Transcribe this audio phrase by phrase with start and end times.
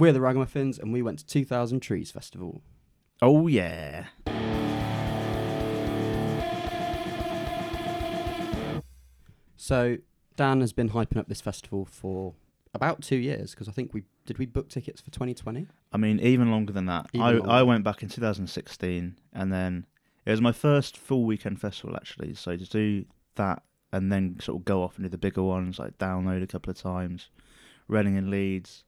[0.00, 2.62] We're the Ragamuffins, and we went to 2000 Trees Festival.
[3.20, 4.06] Oh yeah.
[9.58, 9.98] So
[10.36, 12.32] Dan has been hyping up this festival for
[12.72, 15.66] about two years because I think we did we book tickets for 2020.
[15.92, 17.10] I mean, even longer than that.
[17.12, 17.50] Even I longer.
[17.50, 19.84] I went back in 2016, and then
[20.24, 22.32] it was my first full weekend festival actually.
[22.32, 23.04] So to do
[23.34, 26.46] that and then sort of go off and do the bigger ones, like download a
[26.46, 27.28] couple of times,
[27.86, 28.84] Reading and Leeds.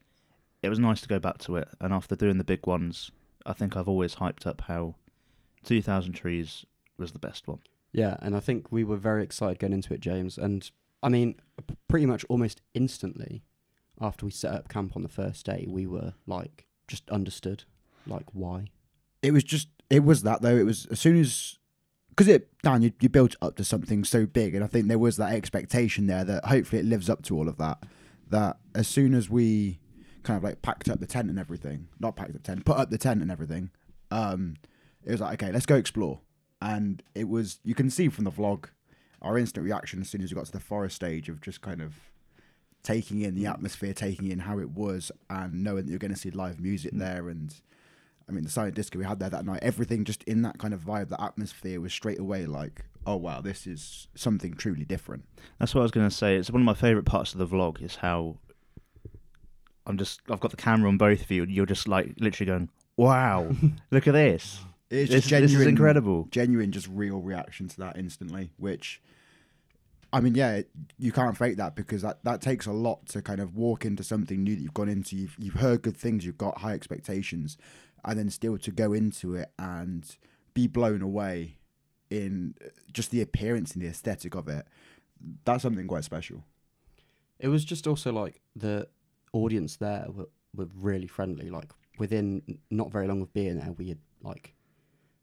[0.63, 3.11] It was nice to go back to it, and after doing the big ones,
[3.45, 4.95] I think I've always hyped up how
[5.65, 6.65] 2000 Trees
[6.97, 7.61] was the best one.
[7.93, 10.39] Yeah, and I think we were very excited going into it, James.
[10.39, 10.71] And
[11.03, 11.37] I mean,
[11.89, 13.43] pretty much almost instantly
[14.01, 17.65] after we set up camp on the first day, we were like just understood
[18.07, 18.67] like why.
[19.23, 20.57] It was just it was that though.
[20.57, 21.59] It was as soon as
[22.11, 24.99] because it Dan, you, you built up to something so big, and I think there
[24.99, 27.83] was that expectation there that hopefully it lives up to all of that.
[28.31, 29.81] That as soon as we
[30.23, 32.79] kind of like packed up the tent and everything, not packed up the tent, put
[32.79, 33.71] up the tent and everything,
[34.11, 34.57] um,
[35.05, 36.21] it was like okay, let's go explore.
[36.61, 38.67] And it was you can see from the vlog
[39.21, 41.81] our instant reaction as soon as we got to the forest stage of just kind
[41.81, 41.95] of
[42.83, 46.19] taking in the atmosphere, taking in how it was, and knowing that you're going to
[46.19, 46.99] see live music Mm.
[46.99, 47.29] there.
[47.29, 47.55] And
[48.29, 50.75] I mean, the silent disco we had there that night, everything just in that kind
[50.75, 55.25] of vibe, the atmosphere was straight away like, oh wow, this is something truly different.
[55.59, 56.37] That's what I was going to say.
[56.37, 58.39] It's one of my favourite parts of the vlog is how
[59.87, 62.47] I'm just I've got the camera on both of you, and you're just like literally
[62.51, 63.51] going, "Wow,
[63.91, 64.61] look at this!
[64.91, 68.53] It's This, just this is incredible." genuine, just real reaction to that instantly.
[68.59, 69.03] Which,
[70.13, 70.63] I mean, yeah,
[70.99, 74.05] you can't fake that because that that takes a lot to kind of walk into
[74.05, 75.17] something new that you've gone into.
[75.17, 77.57] You've you've heard good things, you've got high expectations,
[78.05, 80.05] and then still to go into it and
[80.55, 81.57] be blown away
[82.11, 82.55] in
[82.93, 84.67] just the appearance and the aesthetic of it.
[85.45, 86.45] That's something quite special.
[87.39, 88.87] It was just also like the
[89.33, 91.51] audience there were, were really friendly.
[91.51, 94.55] Like within not very long of being there, we had like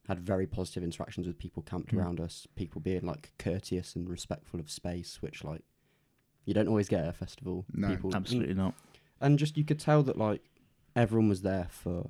[0.07, 1.99] had very positive interactions with people camped Mm.
[1.99, 2.47] around us.
[2.55, 5.61] People being like courteous and respectful of space, which like
[6.45, 7.65] you don't always get at a festival.
[7.73, 8.73] No, people, Absolutely not.
[9.21, 10.41] and just you could tell that like
[10.95, 12.09] everyone was there for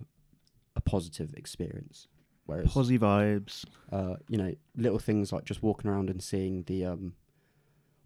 [0.76, 2.08] a positive experience.
[2.46, 3.66] Whereas Posy vibes.
[3.92, 7.14] uh, you know, little things like just walking around and seeing the um,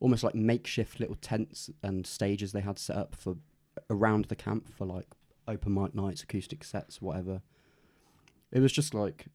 [0.02, 3.38] almost like makeshift little tents and stages they had set up for
[3.90, 5.08] around the camp for like
[5.48, 7.42] open mic nights, acoustic sets, whatever.
[8.52, 9.26] It was just like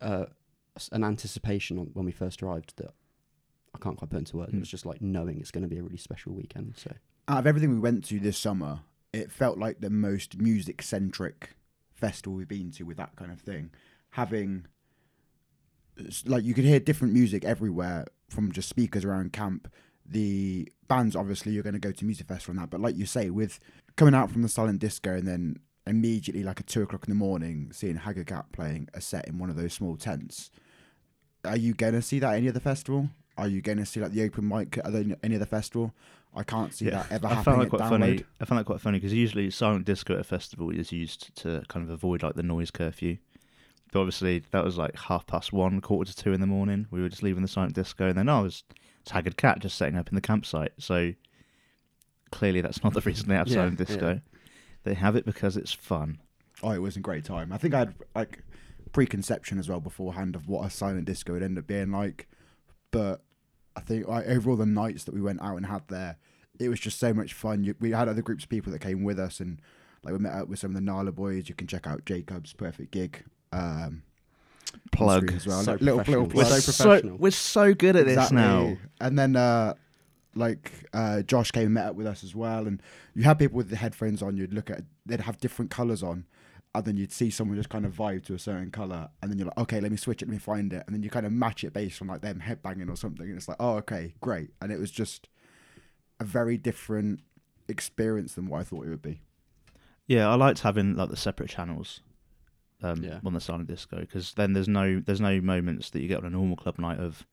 [0.00, 0.26] uh,
[0.92, 2.92] an anticipation on when we first arrived that
[3.74, 4.50] I can't quite put into words.
[4.50, 4.60] It Hmm.
[4.60, 6.74] was just like knowing it's going to be a really special weekend.
[6.76, 6.92] So
[7.28, 8.80] out of everything we went to this summer,
[9.12, 11.50] it felt like the most music centric
[11.92, 13.70] festival we've been to with that kind of thing.
[14.10, 14.66] Having
[16.26, 19.68] like you could hear different music everywhere from just speakers around camp.
[20.06, 23.06] The bands obviously you're going to go to music festival and that, but like you
[23.06, 23.58] say, with
[23.96, 25.56] coming out from the silent disco and then
[25.86, 29.38] immediately like at two o'clock in the morning seeing Haggard Cat playing a set in
[29.38, 30.50] one of those small tents.
[31.44, 33.10] Are you gonna see that at any other festival?
[33.36, 35.92] Are you gonna see like the open mic at any other festival?
[36.34, 38.24] I can't see that ever I happening found that quite funny.
[38.40, 41.62] I found that quite funny because usually silent disco at a festival is used to
[41.68, 43.18] kind of avoid like the noise curfew.
[43.92, 46.86] But obviously that was like half past one, quarter to two in the morning.
[46.90, 48.64] We were just leaving the silent disco, and then I was
[49.10, 50.72] Haggard Cat just setting up in the campsite.
[50.78, 51.12] So
[52.30, 53.84] clearly that's not the reason they have Yeah, silent yeah.
[53.86, 54.20] disco.
[54.84, 56.18] They have it because it's fun.
[56.62, 57.52] Oh, it was a great time.
[57.52, 58.42] I think I had like
[58.92, 62.28] preconception as well beforehand of what a silent disco would end up being like,
[62.90, 63.22] but
[63.76, 66.16] I think like, overall the nights that we went out and had there,
[66.60, 67.64] it was just so much fun.
[67.64, 69.60] You, we had other groups of people that came with us, and
[70.04, 71.48] like we met up with some of the Nala boys.
[71.48, 73.24] You can check out Jacob's Perfect Gig.
[73.52, 74.04] Um,
[74.92, 75.32] Plug.
[75.32, 75.62] as well.
[75.62, 76.36] So Like, little little professional.
[76.36, 76.62] We're plug.
[76.62, 78.76] so so, we're so good at this now.
[79.00, 79.74] And then uh
[80.34, 82.82] like uh Josh came and met up with us as well and
[83.14, 86.26] you had people with the headphones on, you'd look at they'd have different colours on
[86.74, 89.38] and then you'd see someone just kind of vibe to a certain colour and then
[89.38, 91.24] you're like, Okay, let me switch it, let me find it and then you kind
[91.26, 94.14] of match it based on like them headbanging or something and it's like, Oh, okay,
[94.20, 94.50] great.
[94.60, 95.28] And it was just
[96.20, 97.20] a very different
[97.68, 99.20] experience than what I thought it would be.
[100.06, 102.00] Yeah, I liked having like the separate channels
[102.84, 103.20] um, Yeah.
[103.24, 106.26] on the silent disco because then there's no there's no moments that you get on
[106.26, 107.26] a normal club night of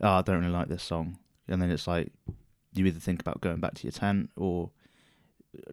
[0.00, 1.18] oh, I don't really like this song,
[1.48, 2.12] and then it's like
[2.74, 4.70] you either think about going back to your tent or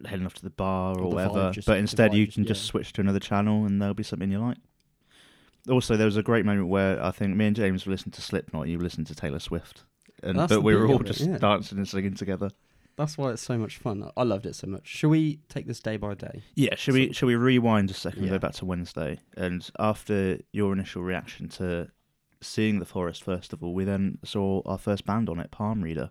[0.06, 1.50] heading off to the bar or, Or the whatever.
[1.50, 2.70] just- but instead, you can just yeah.
[2.70, 4.56] switch to another channel and there'll be something you like.
[5.68, 8.22] Also, there was a great moment where I think me and James were listening to
[8.22, 9.84] Slipknot, and you were listening to Taylor Swift,
[10.22, 11.38] and but we were all just yeah.
[11.38, 12.50] dancing and singing together.
[12.96, 14.08] That's why it's so much fun.
[14.16, 14.86] I loved it so much.
[14.86, 16.42] Should we take this day by day?
[16.54, 18.30] Yeah, should we should we rewind a second Yeah.
[18.30, 19.18] go back to Wednesday?
[19.36, 21.90] And after your initial reaction to
[22.40, 25.82] seeing the Forest first of all, we then saw our first band on it, Palm
[25.82, 26.10] Reader,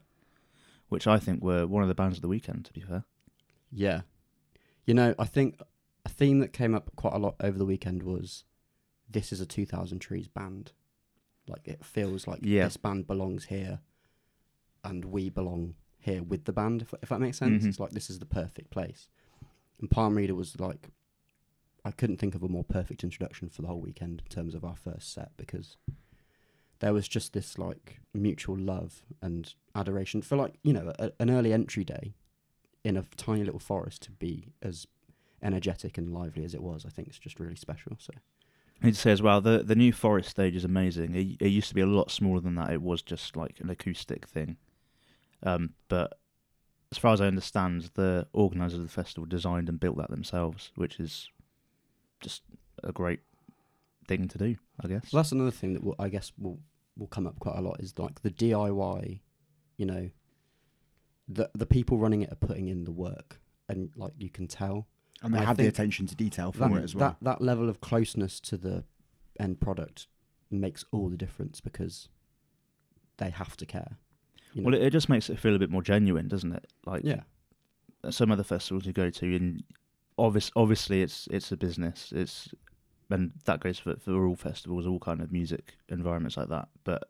[0.89, 2.65] which I think were one of the bands of the weekend.
[2.65, 3.03] To be fair,
[3.71, 4.01] Yeah.
[4.85, 5.59] You know, I think
[6.05, 8.43] a theme that came up quite a lot over the weekend was
[9.09, 10.73] this is a 2000 Trees band.
[11.47, 12.65] Like it feels like Yeah.
[12.65, 13.79] this band belongs here
[14.83, 17.63] and we belong here with the band, if, if that makes sense.
[17.63, 17.69] Mhm.
[17.69, 19.09] It's like this is the perfect place.
[19.79, 20.89] And Palm Reader was like,
[21.85, 24.63] I couldn't think of a more perfect introduction for the whole weekend in terms of
[24.63, 25.75] our first set because
[26.79, 31.29] there was just this like mutual love and adoration for like, you know, a, an
[31.29, 32.13] early entry day
[32.83, 34.87] in a tiny little forest to be as
[35.41, 37.97] energetic and lively as it was, I think it's just really special.
[37.99, 38.13] So
[38.81, 41.15] I need to say as well, the the new forest stage is amazing.
[41.15, 42.71] It, it used to be a lot smaller than that.
[42.71, 44.57] It was just like an acoustic thing.
[45.45, 46.17] Um, but
[46.91, 50.71] as far as I understand, the organisers of the festival designed and built that themselves,
[50.75, 51.29] which is
[52.21, 52.43] just
[52.83, 53.19] a great
[54.07, 55.11] thing to do, I guess.
[55.11, 56.59] Well, that's another thing that will, I guess will
[56.95, 59.19] will come up quite a lot is like the DIY.
[59.77, 60.09] You know,
[61.27, 64.87] the the people running it are putting in the work, and like you can tell
[65.21, 67.09] And they I have the attention to detail for that it as well.
[67.09, 68.83] that that level of closeness to the
[69.39, 70.07] end product
[70.51, 72.09] makes all the difference because
[73.17, 73.97] they have to care.
[74.53, 74.65] You know?
[74.65, 76.67] Well, it, it just makes it feel a bit more genuine, doesn't it?
[76.85, 77.21] Like yeah,
[78.09, 79.63] some other festivals you go to, and
[80.17, 82.13] obvious, obviously it's it's a business.
[82.15, 82.49] It's
[83.09, 86.67] and that goes for for all festivals, all kind of music environments like that.
[86.83, 87.03] But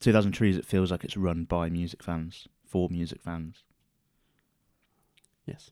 [0.00, 3.62] 2000 Trees, it feels like it's run by music fans for music fans.
[5.46, 5.70] yes.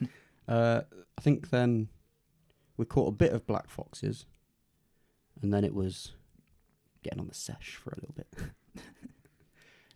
[0.48, 0.82] uh,
[1.16, 1.88] I think then
[2.76, 4.26] we caught a bit of Black Foxes,
[5.40, 6.12] and then it was
[7.02, 8.82] getting on the sesh for a little bit.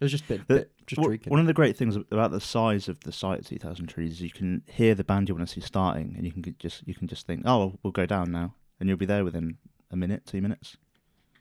[0.00, 1.30] it was just a bit, The- bit just Wha- drinking.
[1.30, 4.20] One of the great things about the size of the site at 2000 Trees is
[4.22, 6.94] you can hear the band you want to see starting, and you can just you
[6.94, 9.58] can just think, oh, we'll go down now, and you'll be there within
[9.90, 10.76] a minute, two minutes.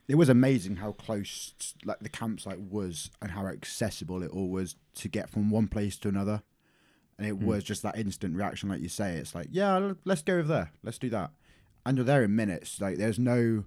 [0.07, 4.75] It was amazing how close like the campsite was and how accessible it all was
[4.95, 6.44] to get from one place to another.
[7.18, 7.44] And it Mm.
[7.44, 9.18] was just that instant reaction, like you say.
[9.18, 11.31] It's like, yeah, let's go over there, let's do that,
[11.86, 12.80] and you're there in minutes.
[12.80, 13.65] Like there's no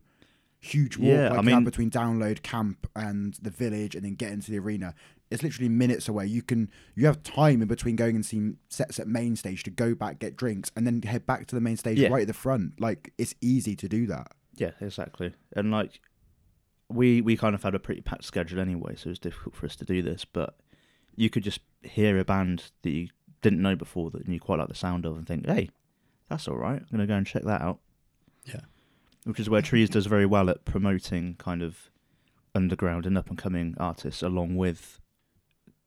[0.60, 4.04] huge walk Yeah, like I you have mean- between download camp and the village, and
[4.04, 4.94] then get into the arena.
[5.30, 6.26] It's literally minutes away.
[6.26, 9.70] You can you have time in between going and seeing sets at main stage to
[9.70, 12.08] go back, get drinks, and then head back to the main stage Yeah.
[12.08, 12.80] right at the front.
[12.80, 14.32] Like it's easy to do that.
[14.56, 15.32] Yeah, exactly.
[15.54, 16.00] And like
[16.88, 19.66] we we kind of had a pretty packed schedule anyway, so it was difficult for
[19.66, 20.24] us to do this.
[20.24, 20.56] But
[21.14, 23.08] you could just hear a band that you
[23.40, 25.70] didn't know before that you quite like the sound of, and think, "Hey,
[26.28, 26.80] that's all right.
[26.80, 27.78] I'm gonna go and check that out."
[28.46, 28.60] yeah,
[29.24, 31.90] Which is where Trees does very well at promoting kind of
[32.54, 34.98] underground and up and coming artists along with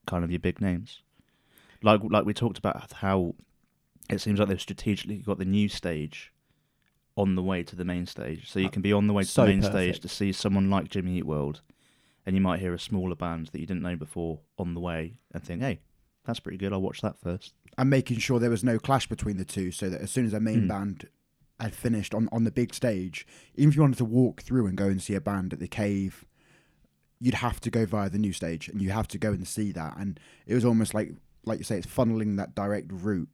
[0.06, 1.02] kind of your big names.
[1.82, 3.36] Like like we talked about how
[4.10, 6.32] it seems like they've strategically got the new stage
[7.18, 8.50] on the way to the main stage.
[8.50, 10.70] So you can be on the way to so the main stage to see someone
[10.70, 11.62] like Jimmy Eat World
[12.26, 15.16] and you might hear a smaller band that you didn't know before on the way
[15.34, 15.80] and think, Hey,
[16.26, 17.54] that's pretty good, I'll watch that first.
[17.78, 20.34] and making sure there was no clash between the two so that as soon as
[20.34, 20.68] our main Hmm.
[20.68, 21.08] band
[21.60, 24.78] had finished on, on the big stage, even if you wanted to walk through and
[24.78, 26.26] go and see a band at the cave,
[27.20, 29.72] you'd have to go via the new stage and you have to go and see
[29.72, 29.96] that.
[29.98, 31.14] And it was almost like,
[31.46, 33.30] like you say, it's funneling that direct route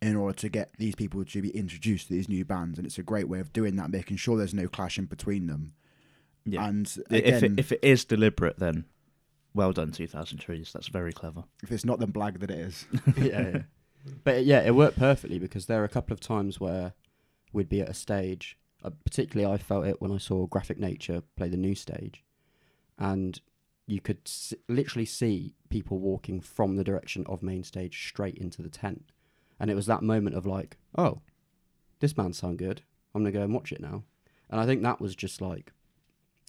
[0.00, 2.78] in order to get these people to be introduced to these new bands.
[2.78, 5.46] And it's a great way of doing that, making sure there's no clash in between
[5.46, 5.72] them.
[6.44, 6.66] Yeah.
[6.66, 8.86] And if it if it is deliberate then
[9.54, 10.70] well done, two thousand trees.
[10.72, 11.44] That's very clever.
[11.62, 12.86] if it's not, then blag that it is.
[13.16, 13.62] yeah, yeah.
[14.24, 16.94] But yeah, it worked perfectly because there are a couple of times where
[17.52, 18.56] we'd be at a stage.
[18.84, 22.22] Uh, particularly, I felt it when I saw Graphic Nature play the new stage,
[22.98, 23.40] and
[23.86, 28.62] you could s- literally see people walking from the direction of main stage straight into
[28.62, 29.10] the tent,
[29.58, 31.20] and it was that moment of like, oh,
[32.00, 32.82] this band sound good.
[33.14, 34.04] I'm gonna go and watch it now,
[34.48, 35.72] and I think that was just like,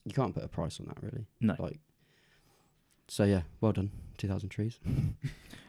[0.05, 1.25] you can't put a price on that really.
[1.41, 1.55] No.
[1.57, 1.79] Like,
[3.07, 4.79] so yeah, well done, 2000 Trees.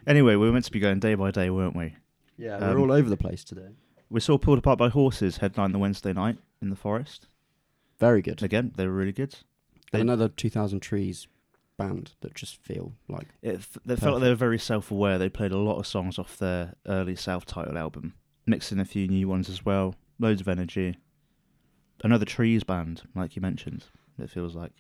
[0.07, 1.95] Anyway, we were meant to be going day by day, weren't we?
[2.39, 3.69] Yeah, Um, we're all over the place today.
[4.11, 7.29] We saw Pulled Apart by Horses headline the Wednesday night in the forest.
[7.99, 8.43] Very good.
[8.43, 9.37] Again, they were really good.
[9.93, 11.29] They- another 2000 Trees
[11.77, 15.19] band that just feel like It, f- they felt like they were very self-aware.
[15.19, 18.15] They played a lot of songs off their early self-titled album,
[18.47, 19.95] mixing a few new ones as well.
[20.19, 20.99] Loads of energy.
[22.03, 23.85] Another Trees band, like you mentioned.
[24.19, 24.73] It feels like.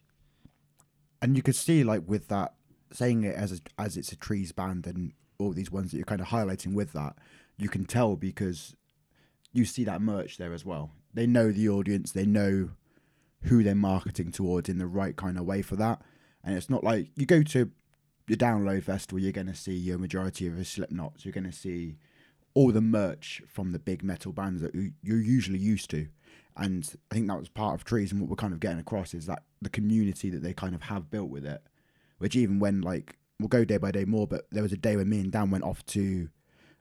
[1.22, 2.54] and you could see like with that
[2.92, 6.04] saying it as a, as it's a trees band and all these ones that you're
[6.04, 7.14] kind of highlighting with that
[7.56, 8.74] you can tell because
[9.52, 12.70] you see that merch there as well they know the audience they know
[13.44, 16.00] who they're marketing towards in the right kind of way for that
[16.44, 17.70] and it's not like you go to
[18.26, 21.52] the download festival you're going to see your majority of the slipknots you're going to
[21.52, 21.96] see
[22.54, 26.06] all the merch from the big metal bands that you- you're usually used to
[26.56, 29.14] and I think that was part of Trees and what we're kind of getting across
[29.14, 31.62] is that the community that they kind of have built with it.
[32.18, 34.96] Which even when like we'll go day by day more, but there was a day
[34.96, 36.28] when me and Dan went off to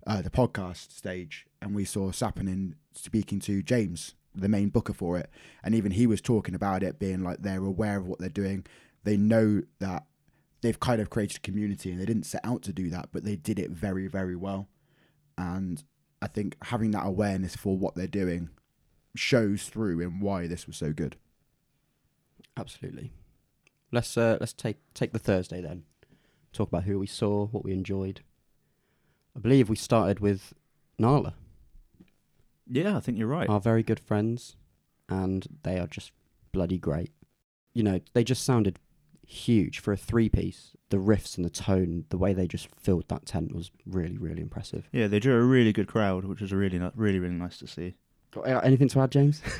[0.09, 5.19] uh, the podcast stage, and we saw Sappenin speaking to James, the main booker for
[5.19, 5.29] it,
[5.63, 8.65] and even he was talking about it, being like they're aware of what they're doing.
[9.03, 10.07] They know that
[10.61, 13.23] they've kind of created a community, and they didn't set out to do that, but
[13.23, 14.67] they did it very, very well.
[15.37, 15.83] And
[16.23, 18.49] I think having that awareness for what they're doing
[19.15, 21.17] shows through in why this was so good.
[22.57, 23.11] Absolutely.
[23.91, 25.83] Let's uh, let's take take the Thursday then.
[26.51, 28.21] Talk about who we saw, what we enjoyed.
[29.35, 30.53] I believe we started with
[30.97, 31.33] Nala,
[32.67, 33.49] Yeah, I think you're right.
[33.49, 34.55] our very good friends,
[35.07, 36.11] and they are just
[36.51, 37.11] bloody great.
[37.73, 38.79] You know, they just sounded
[39.25, 40.71] huge for a three piece.
[40.89, 44.41] The riffs and the tone, the way they just filled that tent was really, really
[44.41, 44.89] impressive.
[44.91, 47.67] Yeah, they drew a really good crowd, which was really, ni- really, really nice to
[47.67, 47.95] see.
[48.31, 49.41] Got uh, anything to add, James?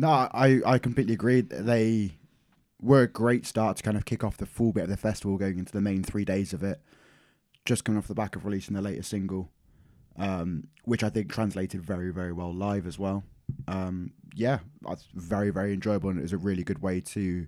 [0.00, 1.40] No, I, I completely agree.
[1.40, 2.12] They
[2.80, 5.36] were a great start to kind of kick off the full bit of the festival
[5.38, 6.80] going into the main three days of it.
[7.68, 9.50] Just coming off the back of releasing the latest single,
[10.16, 13.24] um, which I think translated very, very well live as well.
[13.66, 17.46] Um, yeah, that's very, very enjoyable, and it was a really good way to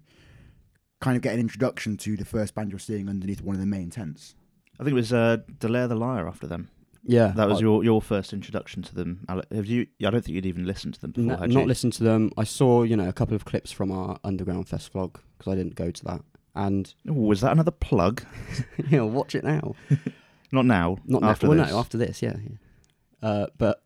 [1.00, 3.66] kind of get an introduction to the first band you're seeing underneath one of the
[3.66, 4.34] main tents.
[4.78, 6.68] I think it was uh, Delaire the Liar after them.
[7.02, 9.24] yeah, That was I- your your first introduction to them.
[9.28, 9.86] Have you?
[10.06, 11.32] I don't think you'd even listened to them before.
[11.32, 11.66] N- had not you?
[11.66, 12.30] listened to them.
[12.36, 15.56] I saw, you know, a couple of clips from our underground fest vlog because I
[15.56, 16.20] didn't go to that.
[16.54, 18.24] And was that another plug?
[18.88, 19.74] you know, watch it now.
[20.52, 20.98] Not now.
[21.06, 21.50] Not after now.
[21.50, 21.70] Well, this.
[21.70, 22.36] no, after this, yeah.
[22.42, 23.28] yeah.
[23.28, 23.82] Uh, but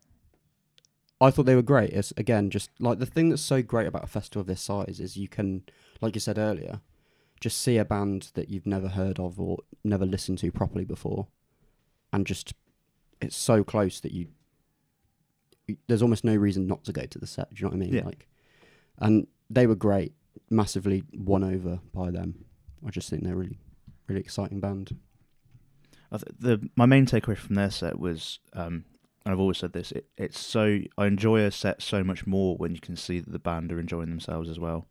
[1.21, 1.91] I thought they were great.
[1.91, 4.99] It's again just like the thing that's so great about a festival of this size
[4.99, 5.63] is you can,
[6.01, 6.81] like you said earlier,
[7.39, 11.27] just see a band that you've never heard of or never listened to properly before,
[12.11, 12.53] and just
[13.21, 14.27] it's so close that you,
[15.67, 17.53] you there's almost no reason not to go to the set.
[17.53, 17.93] Do you know what I mean?
[17.93, 18.05] Yeah.
[18.05, 18.27] Like,
[18.97, 20.13] and they were great,
[20.49, 22.45] massively won over by them.
[22.85, 23.59] I just think they're a really,
[24.07, 24.97] really exciting band.
[26.11, 28.85] I th- the my main takeaway from their set was, um,
[29.25, 32.55] and I've always said this, it, it's so I enjoy a set so much more
[32.57, 34.85] when you can see that the band are enjoying themselves as well.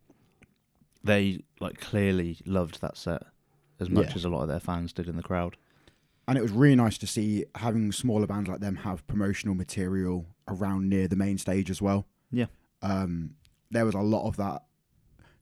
[1.03, 3.23] They like clearly loved that set
[3.81, 4.15] as much Yeah.
[4.17, 5.57] as a lot of their fans did in the crowd.
[6.27, 10.27] And it was really nice to see having smaller bands like them have promotional material
[10.49, 12.07] around near the main stage as well.
[12.31, 12.47] Yeah.
[12.81, 13.35] Um,
[13.71, 14.63] there was a lot of that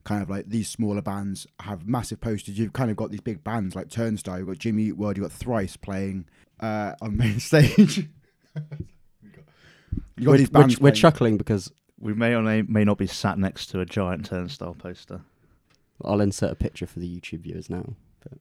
[0.05, 2.59] kind of like these smaller bands have massive posters.
[2.59, 5.29] You've kind of got these big bands like Turnstile, you've got Jimmy Eat World, you've
[5.29, 6.27] got Thrice playing
[6.61, 7.99] uh, on main stage.
[7.99, 8.07] you
[10.25, 13.39] got We're, these we're, we're chuckling because We may or may, may not be sat
[13.39, 15.21] next to a giant turnstile poster.
[16.05, 17.95] I'll insert a picture for the YouTube viewers now.
[18.21, 18.39] But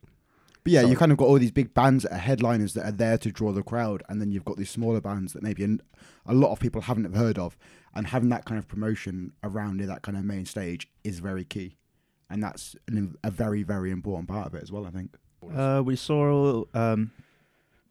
[0.66, 0.92] yeah, Sorry.
[0.92, 3.32] you kind of got all these big bands that are headliners that are there to
[3.32, 5.64] draw the crowd, and then you've got these smaller bands that maybe
[6.26, 7.58] a lot of people haven't heard of,
[7.96, 11.44] and having that kind of promotion around near that kind of main stage is very
[11.44, 11.78] key,
[12.30, 14.86] and that's an, a very very important part of it as well.
[14.86, 15.16] I think.
[15.56, 17.12] Uh, we saw um,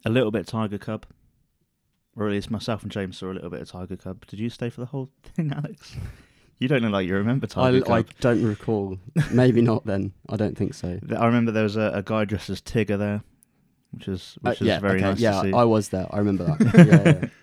[0.04, 1.06] a little bit of Tiger Cub,
[2.16, 4.24] or at least myself and James saw a little bit of Tiger Cub.
[4.26, 5.96] Did you stay for the whole thing, Alex?
[6.60, 8.06] You don't look like you remember Tiger I, Cub.
[8.10, 8.98] I don't recall.
[9.32, 10.12] Maybe not then.
[10.28, 10.98] I don't think so.
[11.16, 13.22] I remember there was a, a guy dressed as Tigger there,
[13.92, 15.52] which is Uh, which is yeah, very okay, nice yeah, to see.
[15.54, 16.06] I was there.
[16.10, 16.74] I remember that.
[16.86, 17.28] yeah, yeah.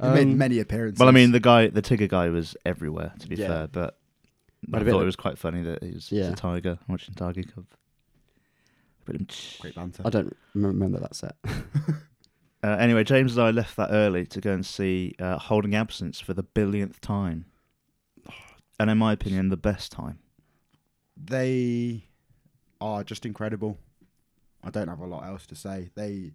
[0.00, 1.00] He made Um, many appearances.
[1.00, 3.12] well, I mean, the guy, the Tigger guy, was everywhere.
[3.20, 3.48] To be Yeah.
[3.48, 3.98] fair, but
[4.68, 6.30] But I a thought of- it was quite funny that he was Yeah.
[6.32, 7.64] a tiger watching Tiger Cub.
[9.08, 9.26] Um,
[9.60, 10.02] great banter.
[10.04, 11.36] I don't remember that set.
[12.60, 16.18] Uh, anyway, James and I left that early to go and see uh, Holding Absence
[16.18, 17.44] for the billionth time,
[18.78, 20.18] and in my opinion, the best time.
[21.16, 22.04] they
[22.80, 23.76] are just incredible.
[24.62, 25.90] I don't have a lot else to say.
[25.96, 26.32] They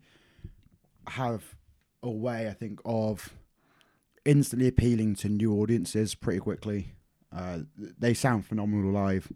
[1.08, 1.56] have
[2.02, 3.34] a way, I think, of
[4.26, 6.94] instantly appealing to new audiences pretty quickly.
[7.36, 9.32] Uh, they sound phenomenal live.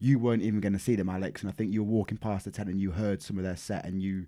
[0.00, 2.44] You weren't even going to see them, Alex, and I think you were walking past
[2.44, 4.26] the tent and you heard some of their set, and you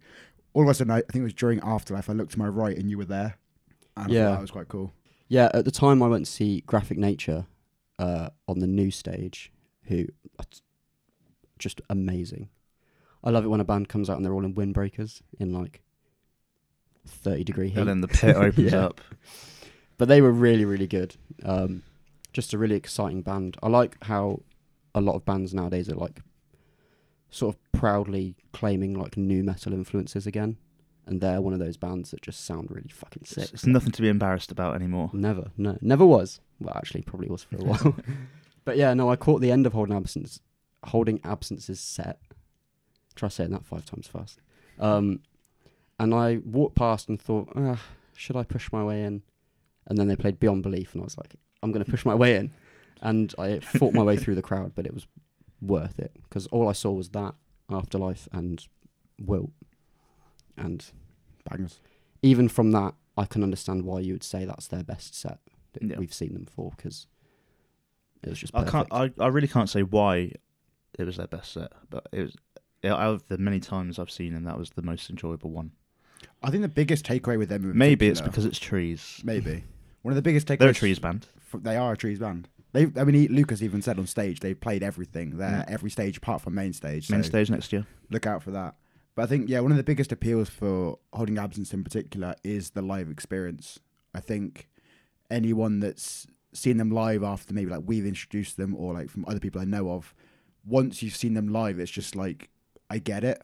[0.52, 2.10] all of a sudden, I, I think it was during Afterlife.
[2.10, 3.36] I looked to my right and you were there.
[3.96, 4.24] And I Yeah.
[4.26, 4.92] thought that was quite cool.
[5.28, 7.46] Yeah, at the time I went to see Graphic Nature
[8.00, 9.52] uh, on the new stage,
[9.84, 10.06] who
[10.38, 10.44] are
[11.58, 12.48] just amazing.
[13.22, 15.82] I love it when a band comes out and they're all in windbreakers in like
[17.06, 17.78] 30 degree heat.
[17.78, 18.86] And then the pit opens Yeah.
[18.86, 19.00] up.
[19.98, 21.82] but they were really really good um
[22.32, 24.40] just a really exciting band i like how
[24.94, 26.22] a lot of bands nowadays are like
[27.30, 30.56] sort of proudly claiming like new metal influences again
[31.06, 33.92] and they're one of those bands that just sound really fucking sick It's, it's nothing
[33.92, 35.10] to be embarrassed about anymore.
[35.12, 37.96] never no never was well actually probably was for a while.
[38.64, 40.40] But yeah no i caught the end of holding absence
[40.84, 42.18] holding absences set.
[43.14, 44.40] Try saying that five times fast.
[44.78, 45.20] Um
[45.98, 47.80] and i walked past and thought ah,
[48.14, 49.22] should i push my way in?
[49.86, 52.14] And then they played beyond belief and i was like i'm going to push my
[52.14, 52.52] way in.
[53.02, 55.06] And i fought my way through the crowd but it was
[55.62, 57.34] worth it because all i saw was that
[57.70, 58.66] afterlife and
[59.20, 59.50] wilt
[60.56, 60.86] and
[61.48, 61.80] Bangers.
[62.22, 65.38] even from that I can understand why you would say that's their best set
[65.80, 65.98] Yeah.
[65.98, 67.06] we've seen them for because
[68.22, 68.88] it was just I can't.
[68.90, 70.32] I, I really can't say why
[70.98, 72.36] it was their best set, but it was.
[72.82, 75.72] Out of the many times I've seen them, that was the most enjoyable one.
[76.42, 79.20] I think the biggest takeaway with them, Maybe it's particular- because it's trees.
[79.22, 79.64] maybe
[80.00, 80.58] one of the biggest takeaways.
[80.60, 81.26] They're a trees band.
[81.52, 82.48] f- They are a trees band.
[82.72, 85.70] They, I mean, he, Lucas even said on stage they played everything there, Mm.
[85.70, 87.10] every stage apart from main stage.
[87.10, 87.84] Main so stage next year.
[88.10, 88.76] look out for that.
[89.14, 92.70] But I think yeah, one of the biggest appeals for holding absence in particular is
[92.70, 93.78] the live experience.
[94.14, 94.70] I think
[95.30, 99.40] anyone that's seen them live after maybe like we've introduced them or like from other
[99.40, 100.14] people I know of,
[100.66, 102.50] once you've seen them live, it's just like
[102.88, 103.42] I get it,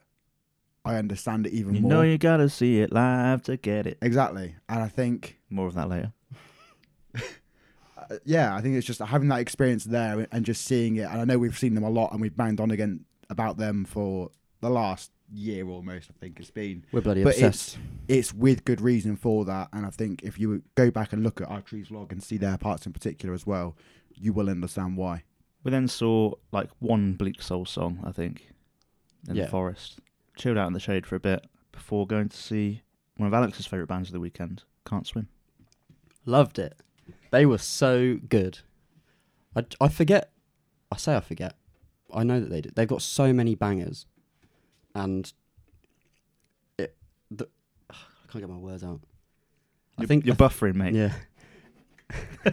[0.85, 1.77] I understand it even more.
[1.77, 1.91] You more.
[1.91, 3.99] know you gotta see it live to get it.
[4.03, 6.13] exactly, and I think More of that later.
[8.25, 11.09] yeah, I think it's just having that experience there and just seeing it.
[11.11, 13.85] And I know we've seen them a lot, and we've banged on again about them
[13.85, 16.11] for the last year almost.
[16.11, 16.85] I think it's been.
[16.93, 17.79] We're bloody But obsessed.
[18.09, 19.69] it's with good reason for that.
[19.73, 22.37] And I think if you go back and look at our trees vlog and see
[22.37, 23.77] their parts in particular as well,
[24.15, 25.25] you will understand why.
[25.65, 28.51] We then saw like one Bleak Soul song, I think,
[29.29, 29.45] in Yeah.
[29.45, 29.99] the forest.
[30.37, 32.83] Chilled out in the shade for a bit before going to see
[33.17, 35.29] one of Alex's favourite bands of the weekend, Can't Swim.
[36.25, 36.75] Loved it.
[37.31, 38.59] They were so good.
[39.55, 40.31] I, I forget.
[40.93, 41.55] I say I forget.
[42.15, 42.75] I know that they did.
[42.77, 44.07] They've got so many bangers,
[44.97, 45.33] and
[46.79, 46.97] it.
[47.31, 47.47] The,
[47.91, 47.95] I
[48.33, 49.01] can't get my words out.
[49.99, 50.95] I You're- think you're I th- buffering, mate.
[50.95, 52.53] Yeah.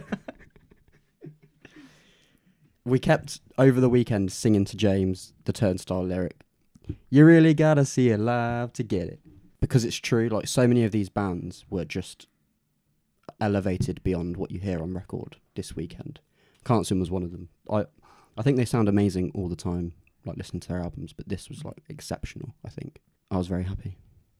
[2.84, 6.40] we kept over the weekend singing to James the turnstile lyric.
[7.10, 9.20] You really gotta see it live to get it.
[9.60, 12.26] Because it's true, like so many of these bands were just
[13.40, 16.20] elevated beyond what you hear on record this weekend.
[16.66, 17.48] Can't Swim was one of them.
[17.70, 17.86] I
[18.36, 19.92] I think they sound amazing all the time,
[20.26, 23.00] like listening to their albums, but this was like exceptional, I think.
[23.30, 23.98] I was very happy.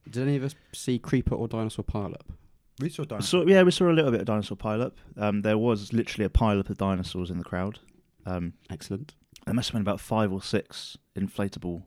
[0.09, 2.31] Did any of us see Creeper or Dinosaur Pile Up?
[2.79, 4.91] We saw So yeah, we saw a little bit of dinosaur pileup.
[5.17, 7.79] Um, there was literally a pileup of dinosaurs in the crowd.
[8.25, 9.15] Um, Excellent.
[9.45, 11.83] there must have been about five or six inflatable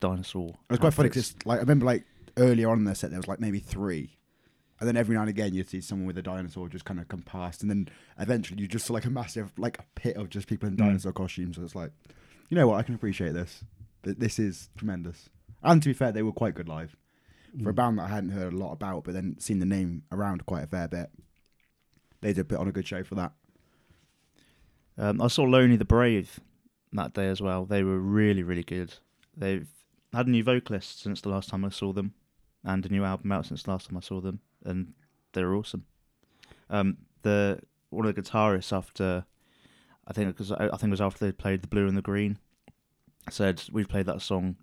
[0.00, 0.48] dinosaur.
[0.48, 1.32] It was quite funny outfits.
[1.32, 2.04] because like I remember like
[2.36, 4.16] earlier on in the set there was like maybe three,
[4.80, 7.08] and then every now and again you'd see someone with a dinosaur just kind of
[7.08, 10.28] come past, and then eventually you just saw like a massive like a pit of
[10.30, 10.78] just people in Mm.
[10.78, 11.56] dinosaur costumes.
[11.56, 11.92] So it's like,
[12.48, 13.64] you know what, I can appreciate this.
[14.02, 15.28] Th- This is tremendous.
[15.62, 16.96] And to be fair, they were quite good live
[17.62, 17.76] for a Mm.
[17.76, 20.64] band that I hadn't heard a lot about, but then seen the name around quite
[20.64, 21.10] a fair bit.
[22.20, 23.32] They did put on a good show for that.
[24.96, 26.40] Um, I saw Lonely the Brave
[26.92, 27.64] that day as well.
[27.64, 28.94] They were really, really good.
[29.36, 29.68] They've
[30.12, 32.14] had a new vocalist since the last time I saw them,
[32.64, 34.94] and a new album out since the last time I saw them, and
[35.32, 35.84] they're awesome.
[36.70, 39.24] Um, the one of the guitarists after,
[40.08, 42.38] I think because I, think it was after they played the Blue and the Green,
[43.30, 44.56] said we've played that song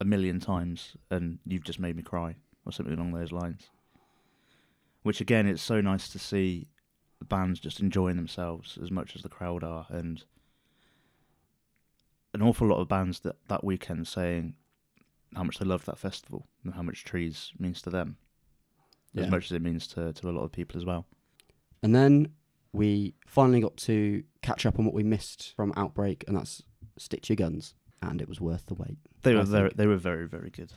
[0.00, 2.34] a million times, and you've just made me cry,
[2.66, 3.70] or something along those lines.
[5.04, 6.66] Which again, it's so nice to see
[7.20, 10.24] the bands just enjoying themselves as much as the crowd are, and
[12.34, 14.54] an awful lot of bands that that weekend saying
[15.36, 18.16] how much they loved that festival and how much trees means to them,
[19.16, 21.06] as much as it means to to a lot of people as well.
[21.84, 22.32] And then
[22.74, 26.62] we finally got to catch up on what we missed from Outbreak, and that's
[26.98, 27.74] Stick to Your Guns.
[28.02, 28.98] And it was worth the wait.
[29.22, 30.72] They were very, they were very, very good.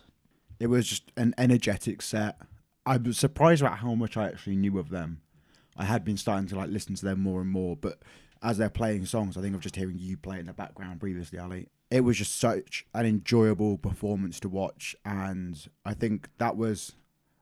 [0.59, 2.37] It was just an energetic set.
[2.85, 5.21] I was surprised about how much I actually knew of them.
[5.75, 7.99] I had been starting to like listen to them more and more, but
[8.41, 11.37] as they're playing songs, I think of just hearing you play in the background previously,
[11.37, 11.67] Ali.
[11.91, 16.93] It was just such an enjoyable performance to watch, and I think that was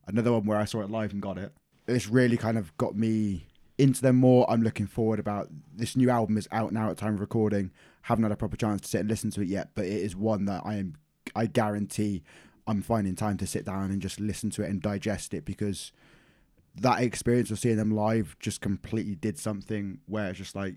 [0.08, 1.54] another one where I saw it live and got it.
[1.86, 4.50] This really kind of got me into them more.
[4.50, 7.72] I'm looking forward about this new album is out now at time of recording.
[8.04, 10.16] Haven't had a proper chance to sit and listen to it yet, but it is
[10.16, 10.96] one that I am
[11.36, 12.24] I guarantee
[12.68, 15.92] I'm finding time to sit down and just listen to it and digest it because
[16.76, 20.76] that experience of seeing them live just completely did something where it's just like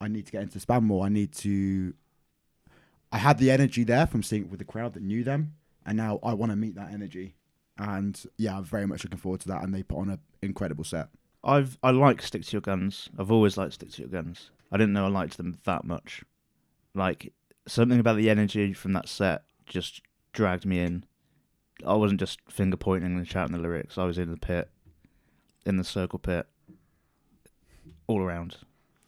[0.00, 1.06] I need to get into spam more.
[1.06, 1.94] I need to
[3.12, 5.96] I had the energy there from seeing it with the crowd that knew them and
[5.96, 7.36] now I want to meet that energy.
[7.78, 10.84] And yeah, I'm very much looking forward to that and they put on an incredible
[10.84, 11.08] set.
[11.46, 13.08] I've I like Stick to Your Guns.
[13.18, 14.50] I've always liked Stick to Your Guns.
[14.72, 16.24] I didn't know I liked them that much.
[16.94, 17.32] Like
[17.68, 21.04] something about the energy from that set just dragged me in.
[21.86, 23.96] I wasn't just finger pointing and shouting the lyrics.
[23.96, 24.70] I was in the pit,
[25.64, 26.46] in the circle pit,
[28.06, 28.56] all around,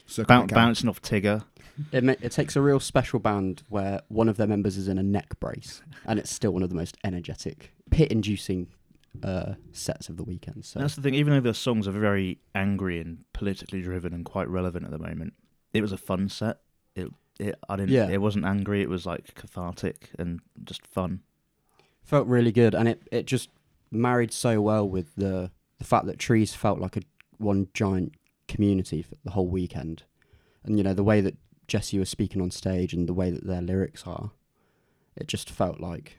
[0.07, 1.45] So Boun bouncing off Tigger.
[1.93, 4.99] It, ma- it takes a real special band where one of their members is in
[4.99, 8.69] a neck brace, and it's still one of the most energetic, pit-inducing
[9.23, 10.65] uh, sets of the weekend.
[10.65, 11.15] So That's the thing.
[11.15, 14.99] Even though the songs are very angry and politically driven and quite relevant at the
[14.99, 15.35] moment,
[15.73, 16.59] it was a fun set.
[16.95, 17.91] It it I didn't.
[17.91, 18.09] Yeah.
[18.09, 18.83] It wasn't angry.
[18.83, 21.21] It was like cathartic and just fun.
[22.03, 23.51] felt really good, and it it just
[23.91, 27.03] married so well with the the fact that trees felt like a
[27.39, 28.15] one giant
[28.49, 30.05] community for the whole weekend,
[30.65, 33.47] and you know the way that Jesse was speaking on stage and the way that
[33.47, 34.33] their lyrics are,
[35.17, 36.18] it just felt like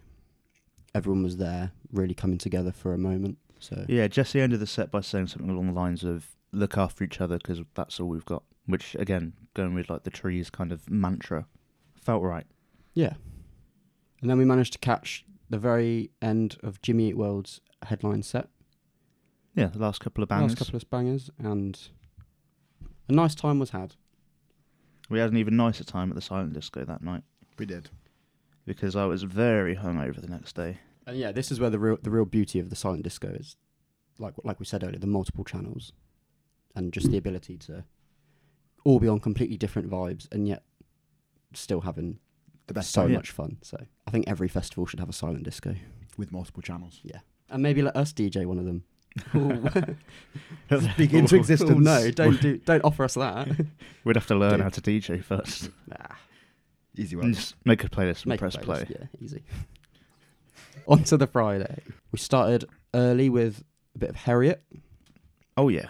[0.93, 3.37] everyone was there, really coming together for a moment.
[3.59, 7.03] So Yeah, Jesse ended the set by saying something along the lines of "look after
[7.03, 10.71] each other because that's all we've got." Which again, going with like the trees kind
[10.71, 11.47] of mantra,
[11.95, 12.45] felt right.
[12.93, 13.13] yeah,
[14.21, 18.47] and then we managed to catch the very end of Jimmy Eat World's headline set.
[19.55, 20.51] Yeah, the last couple of bangers.
[20.51, 21.79] Last couple of bangers, and
[23.07, 23.95] a nice time was had.
[25.09, 27.23] We had an even nicer time at the silent disco that night
[27.57, 27.89] We did.
[28.69, 30.77] Because I was very hungover the next day.
[31.07, 33.57] And yeah, this is where the real the real beauty of the silent disco is,
[34.19, 35.91] like like we said earlier, the multiple channels,
[36.75, 37.83] and just the ability to
[38.85, 40.61] all be on completely different vibes and yet
[41.53, 42.19] still having
[42.67, 43.17] The best so time Yeah.
[43.17, 43.57] much fun.
[43.63, 43.77] So
[44.07, 45.73] I think every festival should have a silent disco,
[46.17, 46.99] with multiple channels.
[47.03, 48.83] Yeah, and maybe let us DJ one of them.
[50.93, 51.79] Speak into Oh, existence.
[51.93, 53.47] no, don't do don't offer us that.
[54.03, 54.61] We'd have to learn Dude.
[54.61, 55.71] how to DJ first.
[55.87, 56.15] nah,
[56.97, 57.33] Easy And one.
[57.33, 58.85] just make a playlist and make a press playlist, play.
[58.89, 59.43] Yeah, easy.
[60.87, 61.83] On to the Friday.
[62.11, 63.63] We started early with
[63.95, 64.59] a bit of Heriot.
[65.55, 65.87] Oh yeah,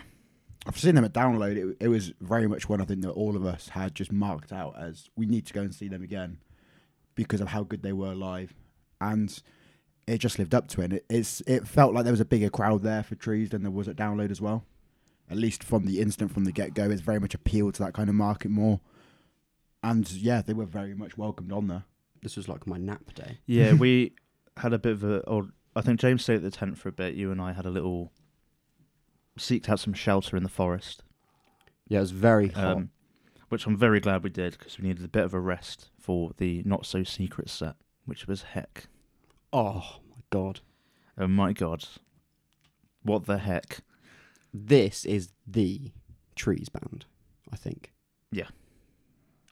[0.66, 1.56] I've seen them at download.
[1.56, 4.52] It, it was very much one I think that all of us had just marked
[4.52, 6.40] out as we need to go and see them again
[7.16, 8.54] because of how good they were live,
[9.00, 9.42] and
[10.08, 10.86] it just lived up to it.
[10.86, 13.62] And it it's it felt like there was a bigger crowd there for Trees than
[13.64, 14.66] there was at download as well.
[15.30, 17.94] At least from the instant from the get go, it's very much appealed to that
[17.94, 18.82] kind of market more.
[19.82, 21.84] And yeah, they were very much welcomed on there.
[22.22, 23.40] This was like my nap day.
[23.46, 23.74] yeah.
[23.74, 24.14] we
[24.58, 25.20] had a bit of a.
[25.20, 27.16] Or I think James stayed at the tent for a bit.
[27.16, 28.12] You and I had a little.
[29.38, 31.04] Seeked out some shelter in the forest.
[31.88, 32.78] Yeah, it was very hot.
[32.78, 32.90] um,
[33.48, 36.32] which I'm very glad we did because we needed a bit of a rest for
[36.38, 38.88] the not so secret set, which was heck.
[39.54, 40.60] oh my god.
[41.18, 41.86] Oh my god,
[43.04, 43.80] what the heck?
[44.54, 45.92] This is the
[46.36, 47.06] Trees band,
[47.52, 47.92] I think.
[48.32, 48.48] Yeah.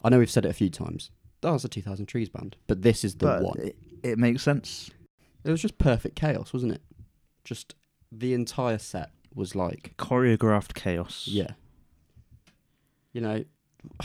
[0.03, 1.12] I know we've said it a few times.
[1.41, 3.60] That was the 2000 Trees band, but this is the but one.
[3.60, 4.89] It, it makes sense.
[5.43, 6.81] It was just perfect chaos, wasn't it?
[7.43, 7.75] Just
[8.12, 11.27] the entire set was like, Choreographed chaos.
[11.27, 11.51] yeah.
[13.13, 13.43] You know,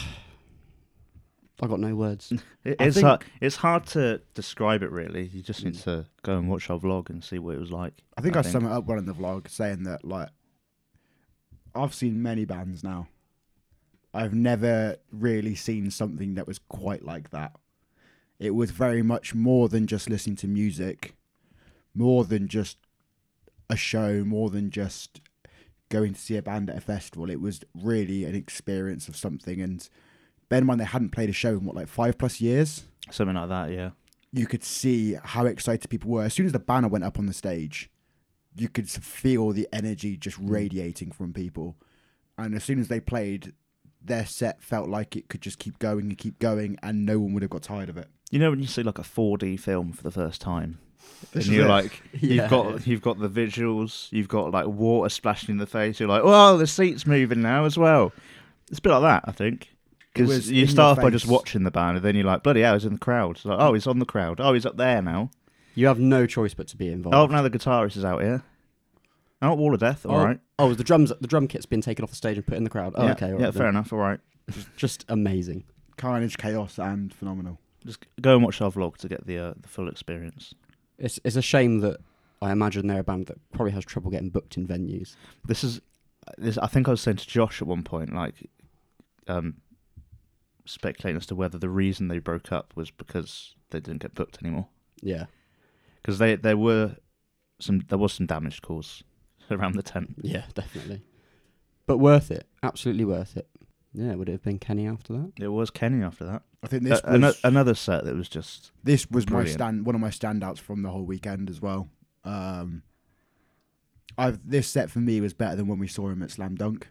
[1.63, 2.33] I got no words.
[2.65, 3.25] It, I it's think- hard.
[3.41, 4.93] It's hard to describe it.
[4.93, 5.83] Really, you just need Mm.
[5.85, 7.95] to go and watch our vlog and see what it was like.
[8.17, 8.53] I think I I, think.
[8.53, 10.29] sum it up well in the vlog saying that like
[11.75, 13.09] I've seen many bands now.
[14.15, 17.53] I've never really seen something that was quite like that.
[18.39, 21.15] It was very much more than just listening to music,
[21.95, 22.77] more than just
[23.71, 25.21] a show, more than just
[25.89, 27.31] going to see a band at a festival.
[27.31, 29.61] It was really an experience of something.
[29.61, 29.89] And
[30.49, 32.85] bear in mind, they hadn't played a show in what, like five plus years?
[33.11, 33.71] Something like that.
[33.71, 33.91] Yeah.
[34.33, 36.25] you could see how excited people were.
[36.25, 37.91] As soon as the banner went up on the stage,
[38.57, 40.51] you could feel the energy just mm.
[40.51, 41.77] radiating from people.
[42.39, 43.53] And as soon as they played,
[44.05, 47.33] their set felt like it could just keep going and keep going, and no one
[47.35, 48.09] would have got tired of it.
[48.31, 50.79] You know when you see like a 4D film for the first time,
[51.33, 51.69] This and you're it.
[51.69, 52.43] like, Yeah.
[52.43, 56.01] you've got you've got the visuals, you've got like water splashing in the face.
[56.01, 58.13] You're like, oh, the seat's moving now as well.
[58.71, 59.69] It's a bit like that, I think.
[60.15, 62.75] Because you start off by just watching the band, and then you're like, bloody hell,
[62.75, 63.37] he's in the crowd.
[63.37, 64.41] It's like, oh, he's on the crowd.
[64.41, 65.31] Oh, he's up there now.
[65.75, 67.17] You have no choice but to be involved.
[67.17, 68.43] Oh, now the guitarist is out here.
[69.43, 70.07] Oh, Wall of Death.
[70.07, 70.41] All Oh, right.
[70.59, 72.71] Oh, the drums, the drum kit's been taken off the stage and put in the
[72.71, 72.95] crowd.
[72.97, 73.33] Oh, yeah, okay.
[73.33, 73.71] all yeah, right fair then.
[73.71, 73.93] enough.
[73.93, 74.21] All right.
[74.77, 75.65] Just amazing.
[75.97, 77.59] carnage, chaos, and phenomenal.
[77.85, 80.55] Just go and watch our vlog to get the uh, the full experience.
[80.99, 81.99] It's it's a shame that
[82.41, 85.17] I imagine they're a band that probably has trouble getting booked in venues.
[85.45, 85.81] This is,
[86.39, 86.59] this.
[86.59, 88.49] I think I was saying to Josh at one point, like,
[89.27, 89.55] um,
[90.65, 94.39] speculating as to whether the reason they broke up was because they didn't get booked
[94.43, 94.69] anymore.
[95.01, 95.27] Yeah,
[95.97, 96.97] Because they there were
[97.59, 99.03] some there was some damage caused
[99.51, 100.15] around the tent.
[100.23, 101.03] yeah, definitely.
[101.87, 102.47] But worth it.
[102.63, 103.49] Absolutely worth it.
[103.95, 105.33] Yeah, would it have been Kenny after that?
[105.39, 106.43] It was Kenny after that.
[106.63, 109.55] I think this Uh, ano- was another set that was just this was my brilliant.
[109.59, 111.91] stand one of my standouts from the whole weekend as well.
[112.25, 112.83] Um,
[114.17, 116.89] I've this set for me was better than when we saw him at Slam Dunk.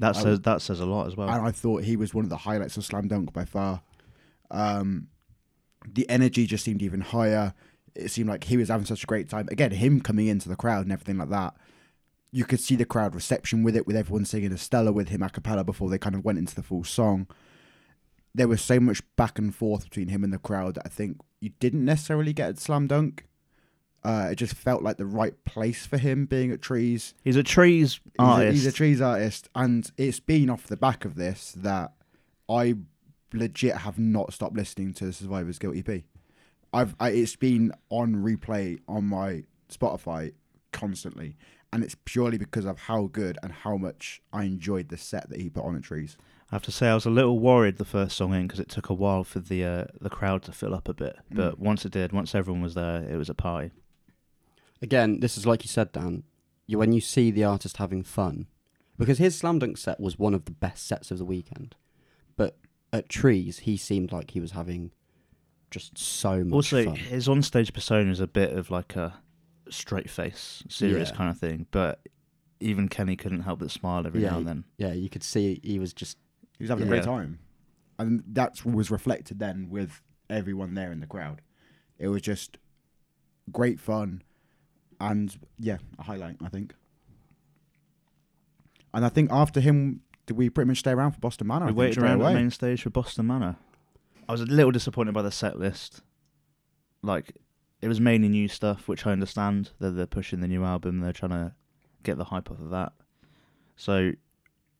[0.00, 1.28] that I says that says a lot as well.
[1.28, 3.82] and I thought he was one of the highlights of Slam Dunk by far.
[4.50, 5.08] Um,
[5.86, 7.54] the energy just seemed even higher.
[7.96, 9.48] It seemed like he was having such a great time.
[9.50, 11.54] Again, him coming into the crowd and everything like that.
[12.32, 15.30] You could see the crowd reception with it, with everyone singing Estella with him a
[15.30, 17.26] cappella before they kind of went into the full song.
[18.34, 21.18] There was so much back and forth between him and the crowd that I think
[21.40, 23.24] you didn't necessarily get at Slam Dunk.
[24.04, 27.14] Uh, it just felt like the right place for him being at Trees.
[27.24, 28.52] he's a trees He's a, artist.
[28.52, 31.92] he's a trees artist, and it's been off the back of this that
[32.48, 32.74] I
[33.32, 36.02] legit have not stopped listening to Survivor's Guilt EP.
[36.72, 40.32] I've I, it's been on replay on my Spotify
[40.72, 41.36] constantly,
[41.72, 45.40] and it's purely because of how good and how much I enjoyed the set that
[45.40, 46.16] he put on at Trees.
[46.50, 48.68] I have to say, I was a little worried the first song in because it
[48.68, 51.16] took a while for the uh, the crowd to fill up a bit.
[51.30, 51.58] But Mm.
[51.64, 53.70] once it did, once everyone was there, it was a party.
[54.82, 56.22] Again, this is like you said, Dan.
[56.66, 58.46] You, when you see the artist having fun,
[58.98, 61.74] because his slam dunk set was one of the best sets of the weekend,
[62.36, 62.56] but
[62.92, 64.90] at Trees he seemed like he was having
[65.70, 66.94] just so much also, fun.
[66.96, 69.14] his onstage persona is a bit of like a
[69.68, 71.16] straight face, serious Yeah.
[71.16, 71.66] kind of thing.
[71.70, 72.00] But
[72.60, 74.64] even Kenny couldn't help but smile every Yeah, now and then.
[74.78, 76.18] Yeah, you could see he was just
[76.58, 77.38] He was having a great time,
[77.98, 80.00] and that was reflected then with
[80.30, 81.42] everyone there in the crowd.
[81.98, 82.58] It was just
[83.52, 84.22] great fun,
[85.00, 86.74] and yeah, a highlight I think.
[88.94, 91.66] And I think after him, did we pretty much stay around for Boston Manor?
[91.66, 93.56] We think, waited around the main stage for Boston Manor.
[94.28, 96.02] I was a little disappointed by the set list.
[97.02, 97.36] Like,
[97.80, 99.70] it was mainly new stuff, which I understand.
[99.78, 101.52] That they're pushing the new album, they're trying to
[102.02, 102.92] get the hype off of that.
[103.76, 104.12] So,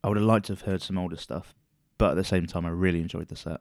[0.03, 1.55] I would have liked to have heard some older stuff,
[1.99, 3.61] but at the same time, I really enjoyed the set.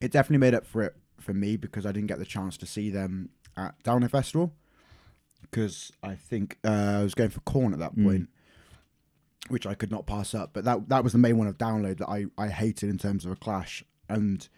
[0.00, 2.66] it definitely made up for it for me because I didn't get the chance to
[2.66, 4.52] see them at Download Festival
[5.40, 8.28] because I think uh, I was going for Korn at that Mm.
[9.50, 10.50] Which I could not pass up.
[10.52, 13.24] But that that was the main one of download that I, I hated in terms
[13.24, 14.48] of a clash, and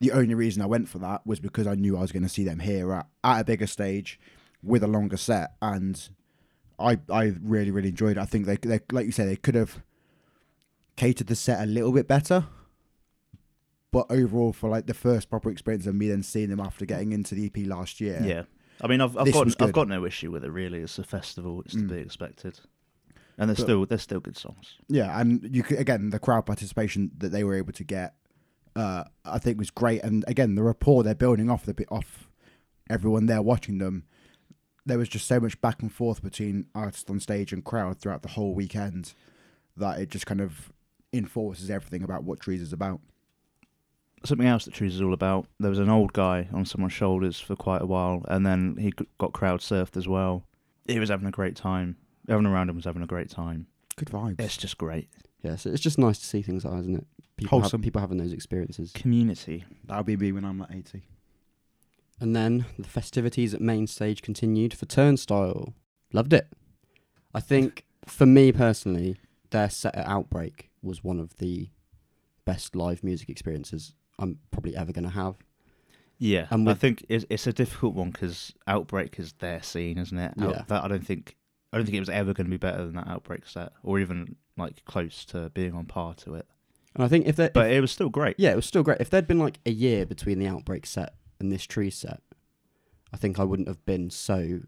[0.00, 2.28] the only reason I went for that was because I knew I was going to
[2.28, 4.20] see them here at, at a bigger stage
[4.62, 6.08] with a longer set, and
[6.78, 8.20] I I really really enjoyed it.
[8.20, 9.82] I think they they like you say they could have
[10.96, 12.46] catered the set a little bit better
[13.92, 17.12] but overall for like the first proper experience of me then seeing them after getting
[17.12, 18.20] into the EP last year.
[18.22, 18.42] Yeah.
[18.80, 20.50] I mean, I've, I've got I've got no issue with it.
[20.50, 21.88] Really, it's a festival; it's to Mm.
[21.88, 22.60] be expected,
[23.38, 24.78] and there's But- still there's still good songs.
[24.88, 28.14] Yeah, and you could, again the crowd participation that they were able to get,
[28.74, 30.02] uh, I think was great.
[30.02, 32.28] And again, the rapport they're building off the bit off
[32.88, 34.04] everyone there watching them.
[34.84, 38.22] There was just so much back and forth between artists on stage and crowd throughout
[38.22, 39.14] the whole weekend
[39.76, 40.72] that it just kind of
[41.12, 43.00] enforces everything about what Trees is about.
[44.24, 45.46] something else that Trees is all about.
[45.60, 48.92] There was an old guy on someone's shoulders for quite a while, and then he
[49.18, 50.44] got crowd surfed as well.
[50.88, 51.96] He was having a great time.
[52.28, 53.66] Everyone around him was having a great time.
[53.96, 54.40] Good vibes.
[54.40, 55.08] It's just great
[55.42, 55.56] yeah.
[55.56, 57.06] So it's just nice to see things like that, isn't it?
[57.36, 57.82] People have, Wholesome.
[57.82, 58.90] people having those experiences.
[58.92, 59.64] community.
[59.84, 61.02] That'll be me when I'm at eighty.
[62.20, 65.74] And then the festivities at main stage continued for Turnstile.
[66.12, 66.48] Loved it.
[67.34, 69.16] I think for me personally,
[69.50, 71.68] their set at Outbreak was one of the
[72.46, 75.36] best live music experiences I'm probably ever going to have.
[76.18, 79.98] Yeah, And I with- think it's, it's a difficult one because Outbreak is their scene,
[79.98, 80.32] isn't it?
[80.40, 80.62] Out- Yeah.
[80.68, 81.36] that I don't think
[81.76, 83.98] I don't think it was ever going to be better than that Outbreak set, or
[84.00, 86.46] even like close to being on par to it.
[86.94, 88.36] And I think if they, But it was still great.
[88.38, 89.00] yeah, it was still great.
[89.00, 92.22] If there'd been like a year between the Outbreak set and this Tree set,
[93.12, 94.60] I think I wouldn't have been so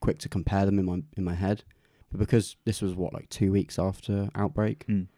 [0.00, 1.64] quick to compare them in my in my head.
[2.10, 5.08] But because this was what like two weeks after Outbreak, Mm.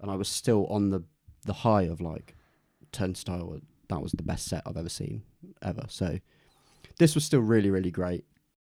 [0.00, 1.04] and I was still on the
[1.46, 2.36] the high of like
[2.92, 3.60] Turnstile.
[3.88, 5.22] That was the best set I've ever seen
[5.62, 5.84] ever.
[5.88, 6.18] So
[6.98, 8.24] this was still really really great.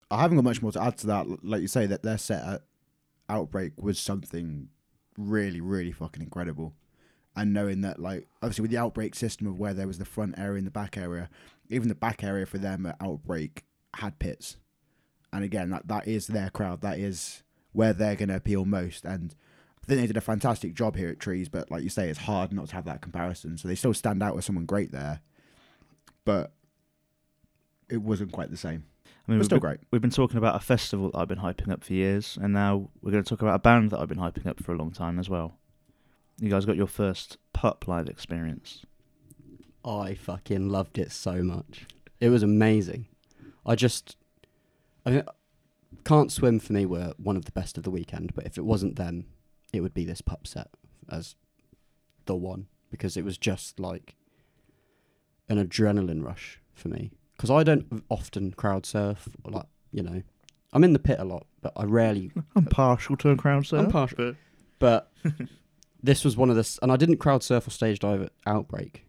[0.09, 1.43] I haven't got much more to add to that.
[1.43, 2.61] Like you say, that their set at
[3.29, 4.69] Outbreak was something
[5.17, 6.73] really, really fucking incredible.
[7.35, 10.39] And knowing that, like, obviously with the Outbreak system of where there was the front
[10.39, 11.29] area and the back area,
[11.69, 13.65] even the back area for them at Outbreak
[13.95, 14.57] had pits.
[15.33, 16.81] And again, that, that is their crowd.
[16.81, 17.43] That is
[17.73, 19.05] where they're going to appeal most.
[19.05, 19.35] And
[19.83, 22.19] I think they did a fantastic job here at Trees, but like you say, it's
[22.19, 23.57] hard not to have that comparison.
[23.57, 25.19] So they still stand out with someone great there.
[26.25, 26.53] But
[27.89, 28.85] it wasn't quite the same.
[29.27, 29.79] I mean, we've still been, great.
[29.91, 32.89] we've been talking about a festival that I've been hyping up for years, and now
[33.01, 34.91] we're going to talk about a band that I've been hyping up for a long
[34.91, 35.57] time as well.
[36.39, 38.85] You guys got your first pup live experience.
[39.83, 41.87] I fucking loved it so much.
[42.19, 43.07] It was amazing.
[43.65, 44.15] I just,
[45.05, 45.23] I mean,
[46.05, 48.33] can't swim for me were one of the best of the weekend.
[48.33, 49.25] But if it wasn't them,
[49.73, 50.69] it would be this pup set
[51.09, 51.35] as
[52.25, 54.15] the one because it was just like
[55.49, 57.11] an adrenaline rush for me.
[57.37, 60.23] Because I don't often crowd surf, like you know,
[60.73, 63.85] I'm in the pit a lot, but I rarely I'm partial to a crowd surf.
[63.85, 64.17] I'm partial.
[64.17, 64.35] but-
[64.79, 65.11] but
[66.03, 69.05] this was one of the, and I didn't crowd surf or stage dive at Outbreak.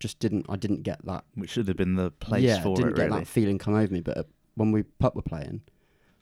[0.00, 0.44] Just didn't.
[0.50, 1.24] I didn't get that.
[1.34, 3.20] which should have been the place yeah, for didn't it, get really.
[3.20, 4.00] that feeling come over me.
[4.00, 4.22] But uh,
[4.54, 5.62] when we pup were playing,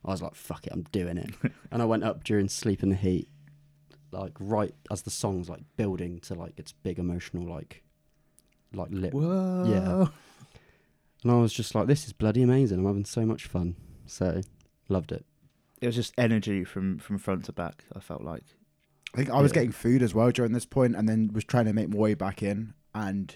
[0.05, 1.31] I was like, "Fuck it, I'm doing it."
[1.73, 3.29] and I went up during Sleep in the Heat,
[4.13, 7.83] like right as the song's like building to like its big emotional like,
[8.73, 9.13] like lip.
[9.13, 9.65] Whoa.
[9.69, 10.07] Yeah.
[11.27, 12.79] And I was just like, "This is bloody amazing!
[12.79, 13.75] I'm having so much fun."
[14.07, 14.43] So,
[14.89, 15.27] loved it.
[15.81, 18.45] It was just energy from, from front to back, I felt like.
[19.13, 19.55] I think I was Yeah.
[19.57, 22.15] getting food as well during this point, and then was trying to make my way
[22.15, 23.35] back in, and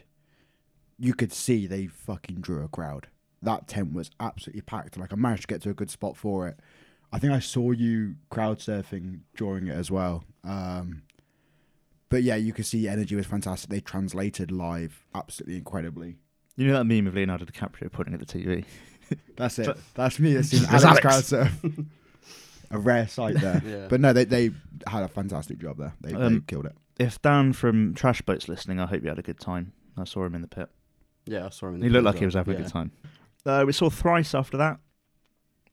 [0.99, 3.09] you could see they fucking drew a crowd.
[3.43, 4.99] that tent was absolutely packed.
[4.99, 6.61] Like I managed to get to a good spot for it.
[7.11, 10.25] I think I saw you crowd surfing during it as well.
[10.45, 11.03] Um,
[12.11, 13.71] but yeah, you could see energy was fantastic.
[13.71, 16.19] They translated live absolutely incredibly.
[16.61, 18.67] You know that meme of Leonardo DiCaprio pointing at the TV?
[19.37, 19.75] That's it.
[19.95, 20.35] That's me.
[20.35, 21.31] That's Alex, Alex.
[21.31, 21.51] crowd
[22.71, 23.63] a rare sight there.
[23.67, 23.87] Yeah.
[23.89, 24.51] But no, they they
[24.87, 25.95] had a fantastic job there.
[26.03, 26.77] They, they Um, killed it.
[26.99, 29.73] If Dan from Trash Boat's listening, I hope you had a good time.
[29.97, 30.69] I saw him in the pit.
[31.25, 31.77] yeah, I saw him.
[31.77, 32.45] In the He looked like as he was well.
[32.45, 32.93] having a good time.
[33.47, 34.79] Uh, we saw Thrice after that.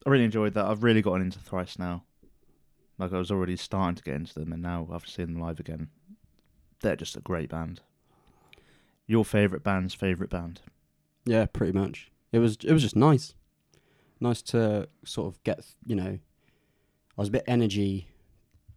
[0.06, 0.64] I really enjoyed that.
[0.64, 2.04] I've really gotten into Thrice now.
[2.96, 5.60] Like I was already starting to get into them, and now after seeing them live
[5.60, 5.88] again,
[6.80, 7.82] they're just a great band.
[9.06, 10.62] Your favourite band's favourite band?
[11.28, 12.10] Yeah, pretty much.
[12.32, 13.34] It was it was just nice,
[14.20, 16.18] nice to sort of get you know,
[17.16, 18.08] I was a bit energy,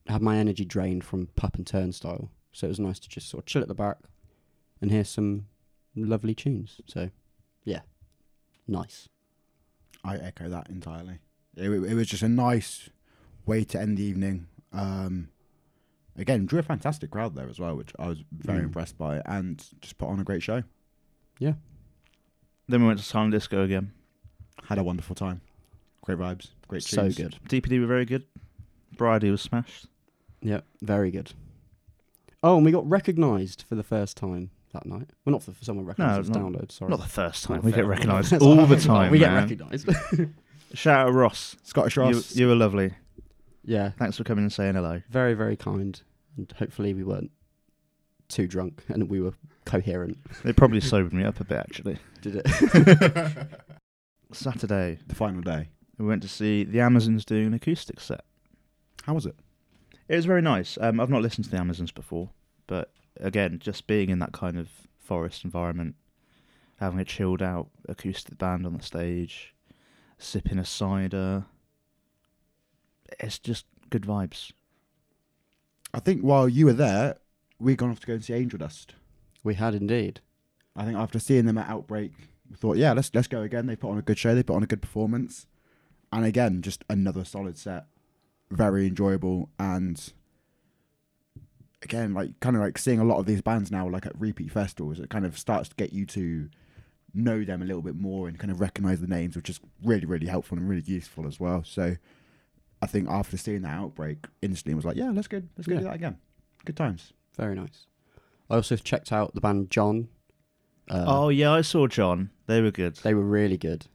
[0.08, 3.42] had my energy drained from Pup and Turnstile, so it was nice to just sort
[3.44, 3.98] of chill at the back,
[4.82, 5.48] and hear some
[5.96, 6.82] lovely tunes.
[6.88, 7.10] So,
[7.64, 7.82] yeah,
[8.68, 9.08] nice.
[10.04, 11.20] I echo that entirely.
[11.56, 12.90] It, it was just a nice
[13.46, 14.48] way to end the evening.
[14.74, 15.30] Um,
[16.18, 18.66] again, drew a fantastic crowd there as well, which I was very Mm.
[18.66, 20.64] impressed by, and just put on a great show.
[22.72, 23.92] Then we went to Silent Disco again.
[24.64, 25.42] Had a wonderful time.
[26.02, 26.48] Great vibes.
[26.70, 27.16] Great so tunes.
[27.18, 27.36] good.
[27.50, 28.24] DPD were very good.
[28.96, 29.88] Bridie was smashed.
[30.42, 31.34] Yeah, very good.
[32.42, 35.10] Oh, and we got recognised for the first time that night.
[35.26, 36.72] Well, not for, for someone recognised No, as not- download.
[36.72, 37.58] Sorry, Not the first time.
[37.58, 39.12] Not we the get recognised all what the time.
[39.12, 39.90] We get recognised.
[40.74, 41.58] Shout out to Ross.
[41.64, 42.36] Scottish You, Ross.
[42.36, 42.94] you were lovely.
[43.66, 45.02] yeah, Thanks for coming and saying hello.
[45.10, 46.02] very very kind,
[46.38, 47.32] and hopefully we weren't
[48.30, 49.34] too drunk and we were
[49.66, 50.18] coherent.
[50.44, 51.98] They probably sobered me up a bit actually.
[52.22, 53.48] Did it?
[54.32, 55.70] Saturday, the final day.
[55.98, 58.24] we went to see the Amazons doing an acoustic set.
[59.04, 59.36] How was it?
[60.08, 60.78] It was very nice.
[60.80, 62.30] Um, I've not listened to the Amazons before,
[62.68, 64.70] but again, just being in that kind of
[65.00, 65.96] forest environment,
[66.80, 69.54] having a chilled out acoustic band on the stage,
[70.18, 71.46] sipping a cider,
[73.20, 74.52] it's just good vibes.
[75.94, 77.18] I think while you were there,
[77.60, 78.96] we gone off to go and see Angel Dust.
[79.44, 80.20] We had indeed.
[80.76, 82.12] I think after seeing them at Outbreak,
[82.50, 83.66] we thought, yeah, let's let's go again.
[83.68, 84.34] They put on a good show.
[84.36, 85.48] They put on a good performance,
[86.12, 87.86] and again, just another solid set,
[88.50, 89.50] very enjoyable.
[89.60, 90.12] And
[91.82, 94.52] again, like kind of like seeing a lot of these bands now, like at repeat
[94.52, 96.50] festivals, it kind of starts to get you to
[97.14, 100.06] know them a little bit more and kind of recognize the names, which is really
[100.06, 101.64] really helpful and really useful as well.
[101.66, 101.96] So,
[102.82, 105.80] I think after seeing that Outbreak, instantly was like, yeah, let's go, let's go Yeah.
[105.80, 106.18] do that again.
[106.66, 107.14] Good times.
[107.36, 107.88] Very nice.
[108.52, 110.10] I also checked out the band John.
[110.90, 112.32] Uh, oh yeah, I saw John.
[112.48, 112.98] They were good.
[112.98, 113.88] they were really good.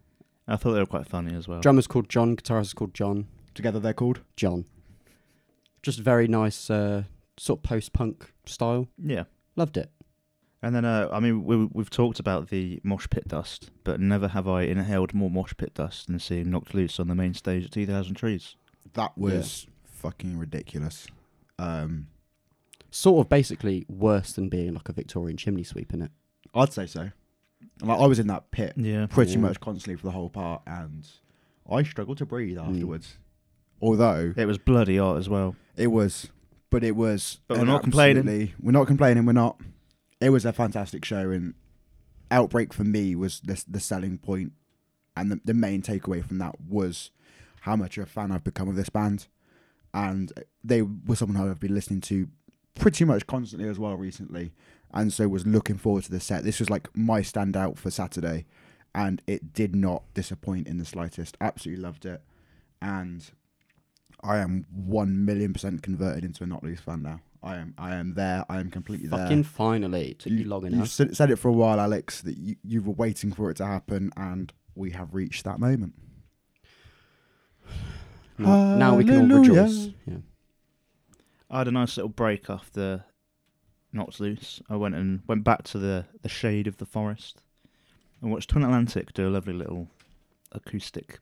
[0.49, 1.61] I thought they were quite funny as well.
[1.61, 2.37] Drummer's called John.
[2.37, 3.27] Guitarist is called John.
[3.55, 4.21] Together, they're called.
[4.35, 4.65] John.
[5.83, 7.03] Just very nice, uh,
[7.37, 8.89] sort of post-punk style.
[8.97, 9.25] Yeah.
[9.57, 9.91] Loved it.
[10.63, 14.29] And then, uh, I mean, we, we've talked about the mosh pit dust, but never
[14.29, 17.67] have I inhaled more mosh pit dust than seeing Knocked Loose on the main stage
[17.67, 18.57] at 2000 Trees.
[18.95, 21.07] That was fucking ridiculous.
[21.59, 22.07] Um,
[22.91, 26.11] Sort of basically worse than being like a Victorian chimney sweep in it.
[26.55, 27.11] I'd say so.
[27.83, 29.07] Like I was in that pit Yeah.
[29.07, 29.39] pretty Yeah.
[29.39, 31.07] much constantly for the whole part, and
[31.71, 32.69] I struggled to breathe Mm.
[32.75, 33.19] afterwards.
[33.83, 35.57] Although It was bloody hot as well.
[35.77, 36.29] it was,
[36.71, 37.41] but it was.
[37.49, 38.21] But we're an not complaining.
[38.23, 39.27] absolutely- We're not complaining.
[39.27, 39.61] We're not.
[40.21, 41.55] It was a fantastic show, and
[42.31, 44.53] Outbreak for me was the the selling point,
[45.17, 47.11] and the, the main takeaway from that was
[47.61, 49.27] how much of a fan I've become of this band,
[49.93, 50.33] and
[50.65, 52.29] they were someone who I've been listening to
[52.79, 54.53] pretty much constantly as well recently,
[54.93, 56.45] and so was looking forward to the set.
[56.45, 58.47] This was like my standout for Saturday,
[58.95, 61.37] and it did not disappoint in the slightest.
[61.41, 62.23] Absolutely loved it,
[62.81, 63.31] and
[64.23, 67.21] I am one million percent converted into a Knocked Loose fan now.
[67.43, 67.75] I am.
[67.79, 68.45] I am there.
[68.49, 69.21] I am completely there.
[69.21, 70.11] Fucking finally.
[70.11, 70.89] It took you, long You've enough.
[70.89, 73.67] said, said it for a while, Alex, that you, you were waiting for it to
[73.67, 75.95] happen, and we have reached that moment.
[78.39, 79.91] Now, now we can all rejoice.
[80.07, 80.17] Yeah.
[81.51, 83.05] I had a nice little break after
[83.93, 84.61] Knocked Loose.
[84.69, 87.43] I went and went back to the, the shade of the forest
[88.21, 89.89] and watched Twin Atlantic do a lovely little
[90.53, 91.21] acoustic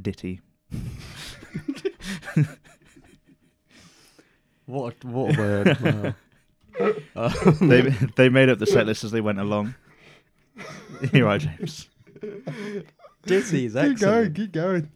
[0.00, 0.40] ditty.
[4.68, 5.80] What, what a word.
[5.80, 6.14] wow.
[7.16, 7.80] Um, they
[8.14, 9.74] they made up the set list as they went along.
[11.12, 11.88] You're right, James.
[13.26, 14.88] Ditty is Keep going, keep going.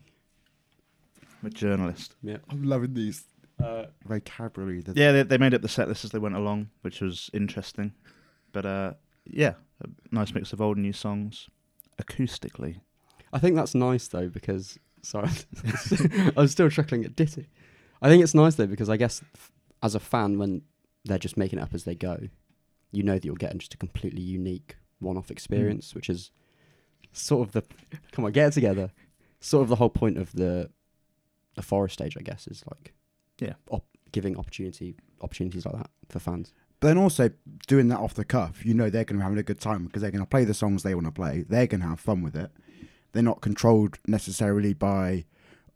[1.42, 2.14] I'm a journalist.
[2.22, 2.36] Yeah.
[2.48, 3.24] I'm loving these
[3.62, 4.80] Uh, vocabulary.
[4.82, 7.30] that- Yeah, they, they made up the set list as they went along, which was
[7.32, 7.92] interesting.
[8.52, 8.92] But uh,
[9.26, 11.48] yeah, a nice mix of old and new songs,
[12.00, 12.80] acoustically.
[13.32, 15.30] I think that's nice though because sorry,
[16.36, 17.48] I was still chuckling at Ditty.
[18.00, 19.50] I think it's nice though because I guess f-
[19.82, 20.62] as a fan, when
[21.04, 22.18] they're just making it up as they go,
[22.90, 26.30] you know that you're getting just a completely unique one-off experience, which is
[27.12, 27.62] sort of the
[28.12, 28.90] come on, get it together.
[29.40, 30.70] Sort of the whole point of the
[31.54, 32.92] the forest stage, I guess, is like
[33.42, 33.54] Yeah.
[33.70, 36.52] op- giving opportunity opportunities like that for fans.
[36.80, 37.30] But then also
[37.68, 39.84] doing that off the cuff, you know they're going to be having a good time
[39.84, 41.44] because they're going to play the songs they want to play.
[41.48, 42.50] They're going to have fun with it.
[43.12, 45.26] They're not controlled necessarily by,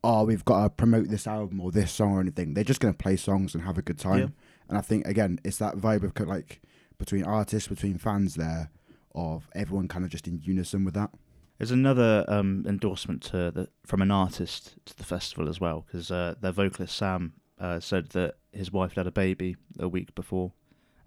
[0.02, 2.54] oh, we've got to promote this album or this song or anything.
[2.54, 4.18] They're just going to play songs and have a good time.
[4.18, 4.28] Yeah.
[4.68, 6.60] And I think again, it's that vibe of like
[6.98, 8.70] between artists, between fans there,
[9.14, 11.10] of everyone kind of just in unison with that.
[11.58, 16.10] There's another um, endorsement to the, from an artist to the festival as well, because
[16.10, 20.14] uh, their vocalist Sam uh, said that his wife had had a baby a week
[20.14, 20.52] before.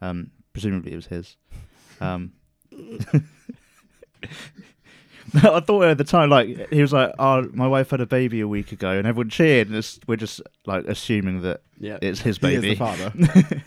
[0.01, 1.35] Um, presumably, it was his.
[2.01, 2.33] Um,
[5.35, 8.39] I thought at the time, like he was like, "Oh, my wife had a baby
[8.41, 9.67] a week ago," and everyone cheered.
[9.67, 11.99] And it's, we're just like assuming that Yeah.
[12.01, 12.69] it's his He is baby.
[12.69, 13.13] the father.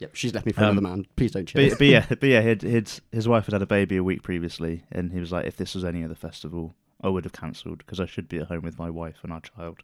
[0.00, 0.16] Yep.
[0.16, 1.06] She's left me for Um, another man.
[1.14, 1.70] Please don't cheer.
[1.70, 4.24] but, but yeah, but yeah, he'd, he'd, his wife had had a baby a week
[4.24, 7.78] previously, and he was like, if this was any other festival, I would have cancelled
[7.78, 9.78] because I should be at home with my wife and our child.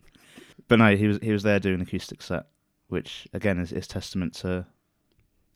[0.68, 2.46] But no, he was he was there doing an acoustic set,
[2.88, 4.66] which again is, is testament to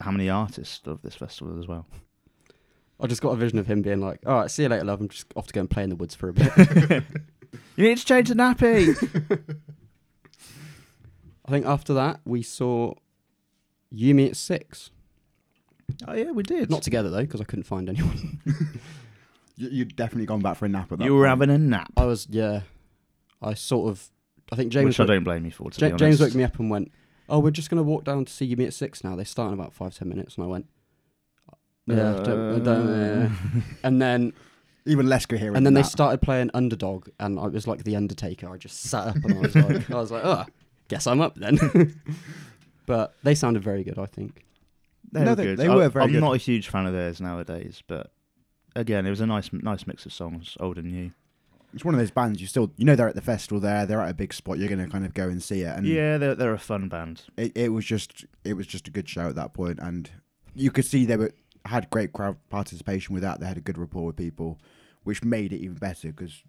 [0.01, 1.87] how many artists of this festival as well.
[3.01, 5.01] I just got a vision of him being like, "All right, see you later, love.
[5.01, 7.05] I'm just off to go and play in the woods for a bit."
[7.77, 8.97] You need to change the nappy.
[11.47, 12.95] I think after that we saw
[13.91, 14.91] You Me At Six.
[16.09, 16.71] oh yeah, we did.
[16.71, 18.41] Not together though, because I couldn't find anyone.
[19.57, 21.05] You- You'd definitely gone back for a nap at that.
[21.05, 21.43] you were point.
[21.49, 22.63] having a nap, I was yeah.
[23.41, 24.11] I sort of.
[24.53, 24.87] I think James.
[24.87, 25.71] which I don't blame you for.
[25.71, 25.97] To Ja- be.
[25.99, 26.93] James woke me up and went,
[27.29, 29.17] "Oh, we're just gonna walk down to see You Me At Six now.
[29.17, 30.67] They start in about five ten minutes." And I went,
[31.87, 33.61] "Yeah." I don't, I don't, yeah." Uh.
[33.83, 34.33] And then
[34.87, 35.57] even less coherent.
[35.57, 35.91] and then than they that.
[35.91, 38.49] started playing Underdog, and I was like the Undertaker.
[38.53, 40.45] I just sat up and I was like, I was like, oh,
[40.89, 41.59] guess I'm up then.
[42.87, 44.45] but they sounded very good, I think.
[45.13, 45.57] They No, were they- good.
[45.59, 46.21] they I- were very I'm good.
[46.21, 48.13] not a huge fan of theirs nowadays, but
[48.77, 51.13] again, it was a nice nice mix of songs, old and new.
[51.75, 53.85] It's one of those bands you still you know they're at the festival there.
[53.85, 54.59] They're at a big spot.
[54.59, 55.77] You're going to kind of go and see it.
[55.77, 57.23] And yeah, they're they're a fun band.
[57.37, 60.11] it, it was just it was just a good show at that point, and
[60.55, 61.33] you could see they were
[61.67, 63.41] had great crowd participation with that.
[63.41, 64.59] They had a good rapport with people,
[65.03, 66.43] which made it even better because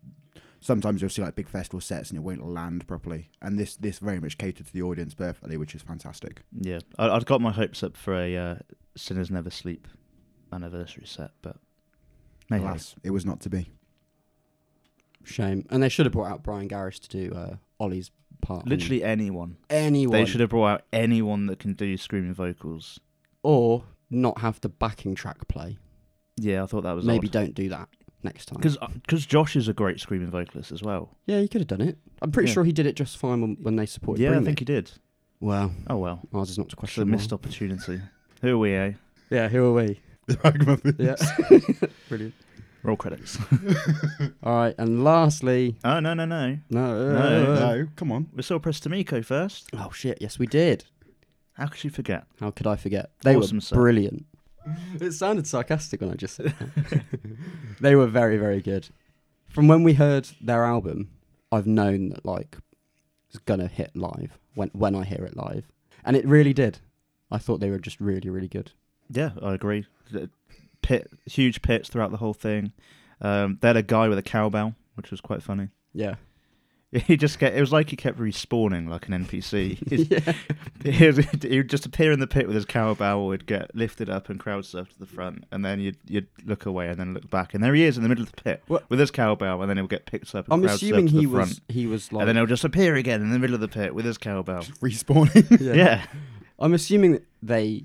[0.60, 4.00] sometimes you'll see like big festival sets and it won't land properly, and this this
[4.00, 6.42] very much catered to the audience perfectly, which is fantastic.
[6.60, 8.56] Yeah, I, I'd got my hopes up for a uh,
[8.96, 9.88] Sinners Never Sleep
[10.52, 11.58] anniversary set, but.
[12.52, 13.72] Alas, it was not to be.
[15.26, 15.66] Shame.
[15.70, 18.12] And they should have brought out Bryan Garris to do uh, Ollie's
[18.42, 18.66] part.
[18.68, 19.58] literally anyone.
[19.70, 20.14] anyone.
[20.14, 23.00] They should have brought out anyone that can do screaming vocals.
[23.44, 25.78] Or not have the backing track play.
[26.38, 27.88] Yeah, I thought that was Maybe don't do that
[28.24, 28.58] next time.
[28.58, 31.16] because because Josh is a great screaming vocalist as well.
[31.28, 31.98] yeah, he could have done it.
[32.22, 32.54] I'm pretty Yeah.
[32.56, 34.62] sure he did it just fine when, when they supported yeah, Bring I think Me.
[34.62, 34.92] he did.
[35.40, 38.02] Well, Oh well, ours is not to it's a missed opportunity.
[38.42, 38.74] Who are we?
[38.74, 38.92] Eh?
[39.30, 40.00] Yeah, who are we?
[40.98, 41.16] Yeah.
[42.10, 42.34] Brilliant.
[42.86, 43.38] Roll credits.
[44.44, 48.28] All right, and lastly, oh no no no, no, No, no, come on.
[48.34, 49.70] we saw Press to Meco first.
[49.74, 50.20] Oh shit!
[50.22, 50.86] Yes, we did.
[51.54, 52.26] How could you forget?
[52.40, 53.12] How could I forget?
[53.24, 53.76] They Awesome were set.
[53.76, 54.26] brilliant.
[55.00, 57.04] It sounded sarcastic when I just said that.
[57.80, 58.90] they were very, very good.
[59.50, 61.10] From when we heard their album,
[61.52, 62.58] I've known that like
[63.30, 65.66] it's gonna hit live when when I hear it live,
[66.04, 66.80] and it really did.
[67.32, 68.72] I thought they were just really, really good.
[69.10, 69.86] Yeah, I agree.
[70.12, 70.30] The
[70.86, 72.72] Pit, huge pits throughout the whole thing.
[73.22, 75.70] Um, they had a guy with a cowbell, which was quite funny.
[75.94, 76.16] Yeah,
[77.08, 77.54] He just get.
[77.54, 79.80] It was like he kept respawning like an NPC.
[80.10, 80.34] yeah.
[80.92, 84.10] he, would, he would just appear in the pit with his cowbell, would get lifted
[84.10, 87.14] up and crowd surf to the front, and then you'd you'd look away and then
[87.14, 89.12] look back, and there he is in the middle of the pit What- with his
[89.12, 91.50] cowbell, and then he'll get picked up and I'm crowd assuming to he the front,
[91.50, 93.68] was he was like and then he'll just appear again in the middle of the
[93.68, 94.62] pit with his cowbell.
[94.80, 95.76] Respawning.
[95.76, 96.06] Yeah,
[96.60, 97.84] I'm assuming that they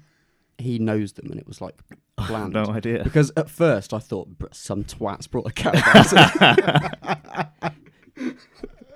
[0.60, 1.76] he knows them and it was like
[2.18, 2.52] planned.
[2.52, 3.02] no idea.
[3.04, 6.04] Because at first I thought some twats brought a cowbell.
[6.04, 7.72] to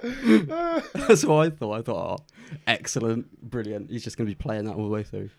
[0.03, 1.73] That's what I thought.
[1.79, 2.25] I thought, oh,
[2.67, 3.91] excellent, brilliant.
[3.91, 5.31] He's just going to be playing that all the way through.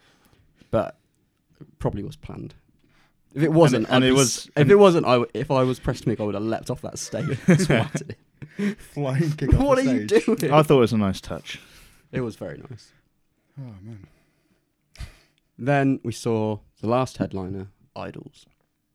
[0.72, 0.98] But
[1.62, 2.56] it probably was planned.
[3.34, 5.80] If it wasn't, and I'd it was- If it wasn't, I w- if I was
[5.80, 7.38] Press to Meco, I would have leapt off that stage.
[7.60, 8.16] swatted
[8.58, 8.76] him.
[8.76, 10.54] Flying kick off what the are you doing?
[10.54, 11.60] I thought it was a nice touch.
[12.12, 12.92] It was very nice.
[13.60, 14.08] Oh man.
[15.58, 18.46] Then we saw the last headliner, Idles.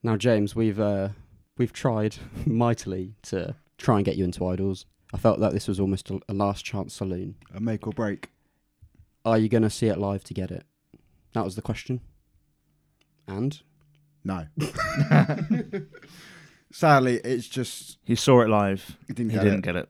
[0.02, 1.10] Now, James, we've uh,
[1.56, 4.86] we've tried mightily to try and get you into Idles.
[5.12, 7.34] I felt that this was almost a, a last chance saloon.
[7.54, 8.30] A make or break.
[9.24, 10.64] Are you going to see it live to get it?
[11.34, 12.00] That was the question.
[13.26, 13.60] And
[14.24, 14.46] No.
[16.72, 18.96] Sadly, it's just He saw it live.
[19.08, 19.62] it didn't He get didn't it.
[19.64, 19.88] get it.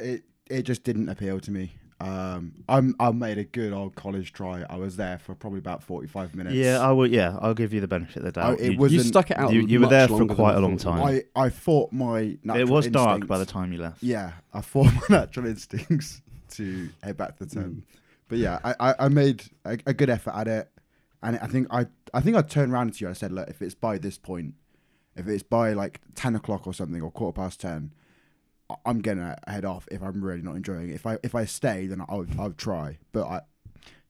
[0.00, 0.22] it.
[0.48, 1.72] It just didn't appeal to me.
[1.98, 4.64] Um, I'm I made a good old college try.
[4.68, 6.54] I was there for probably about 45 minutes.
[6.54, 7.06] Yeah, I will.
[7.06, 8.50] Yeah, I'll give you the benefit of the doubt.
[8.50, 9.52] Oh, it You- was- You stuck it out.
[9.52, 11.02] you- you were there for quite a long time.
[11.02, 14.02] I I fought my natural it was dark by the time you left.
[14.02, 16.20] Yeah, I fought my natural instincts
[16.50, 17.84] to head back to the tent.
[18.28, 20.68] But yeah, I, I, I made a, a good effort at it,
[21.22, 23.08] and I think I I think I turned around to you.
[23.10, 24.52] I said, look, if it's by this point,
[25.16, 28.05] if it's by like ten o'clock or something or quarter past ten, I-
[28.84, 30.94] I'm gonna head off if I'm really not enjoying it.
[30.94, 32.98] If I if I stay, then I'll I'll try.
[33.12, 33.42] But I it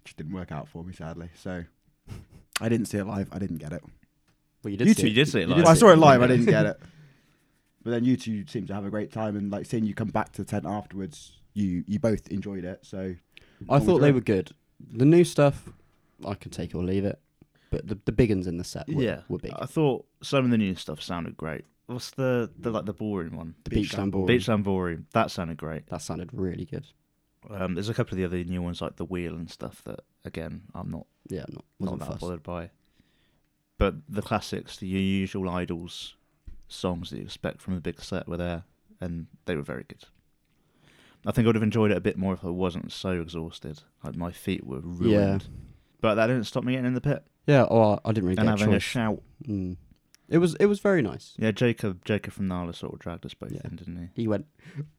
[0.05, 1.29] just didn't work out for me sadly.
[1.35, 1.65] So
[2.61, 3.29] I didn't see it live.
[3.33, 3.83] I didn't get it.
[4.63, 4.89] Well, you did.
[4.89, 5.15] You see two it.
[5.15, 5.59] did see it live.
[5.59, 6.23] Well, I saw it live.
[6.23, 6.81] I didn't get it.
[7.83, 10.09] But then you two seemed to have a great time, and like seeing you come
[10.09, 12.81] back to the tent afterwards, you you both enjoyed it.
[12.83, 13.15] So
[13.69, 14.13] I thought they Enjoy.
[14.13, 14.53] were good.
[14.93, 15.69] The new stuff,
[16.27, 17.21] I can take or leave it.
[17.71, 19.53] But the the big uns in the set were, yeah, were big.
[19.59, 21.65] I thought some of the new stuff sounded great.
[21.87, 23.55] What's the the like the ballroom one?
[23.65, 24.29] the Beach Beachland Ballroom.
[24.29, 25.07] Beachland Ballroom.
[25.13, 25.87] That sounded great.
[25.89, 26.87] That sounded really good.
[27.49, 30.01] Um, there's a couple of the other new ones like the wheel and stuff that
[30.25, 32.21] again I'm not Yeah, not not that fussed.
[32.21, 32.71] bothered by.
[33.79, 36.17] But the classics, the usual Idles
[36.67, 38.65] songs that you expect from a big set were there,
[39.01, 40.03] and they were very good.
[41.27, 43.83] I think I would have enjoyed it a bit more if I wasn't so exhausted.
[44.03, 45.43] Like my feet were ruined.
[45.43, 45.49] Yeah.
[46.01, 48.47] But that didn't stop me getting in the pit Yeah, or I didn't really and
[48.49, 48.83] get a having a choice.
[48.83, 49.23] shout.
[49.47, 49.77] Mm.
[50.29, 51.35] It was it was very nice.
[51.39, 53.61] Yeah, Jacob Jacob from Nala sort of dragged us both Yeah.
[53.65, 54.47] in, didn't He He went,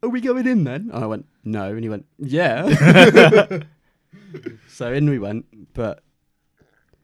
[0.01, 3.59] "Are we going in then?" And I went, "No," and he went, "Yeah."
[4.69, 6.03] so in we went, but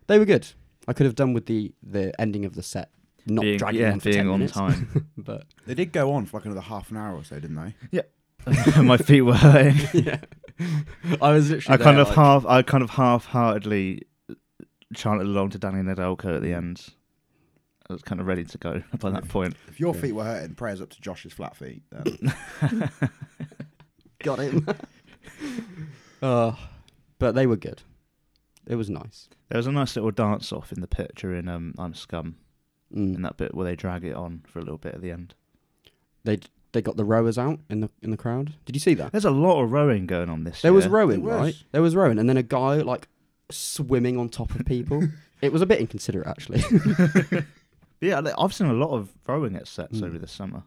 [0.07, 0.47] they were good.
[0.87, 2.89] I could have done with the the ending of the set
[3.25, 5.09] not being, dragging yeah, on for being 10 on minutes, time.
[5.17, 7.75] but they did go on for like another half an hour or so, didn't they?
[7.91, 8.01] Yeah.
[8.81, 10.03] my feet were hurting.
[10.05, 10.19] yeah,
[11.21, 11.73] I was literally.
[11.79, 14.03] I kind there, of like- half, I kind of half-heartedly
[14.93, 16.87] chanted along to Danny Nedelko at the end.
[17.89, 19.55] I was kind of ready to go by that point.
[19.67, 21.83] If your feet were hurting, prayers up to Josh's flat feet.
[21.91, 22.31] Then.
[24.23, 24.65] got him.
[26.21, 26.53] uh,
[27.19, 27.81] but they were good.
[28.65, 29.27] It was nice.
[29.49, 32.35] There was a nice little dance off in the picture in um, I'm Scum
[32.95, 33.15] Mm.
[33.15, 35.33] in that bit where they drag it on for a little bit at the end.
[36.25, 36.37] They
[36.73, 38.53] they got the rowers out in the in the crowd.
[38.65, 39.11] Did you see that?
[39.11, 40.75] There's a lot of rowing going on this There year.
[40.75, 41.33] was rowing, was.
[41.33, 41.55] right?
[41.71, 43.07] There was rowing, and then a guy like
[43.49, 45.01] swimming on top of people.
[45.41, 46.61] it was a bit inconsiderate, actually.
[48.01, 50.05] Yeah, I've seen a lot of throwing at sets Mm.
[50.07, 50.63] over the summer.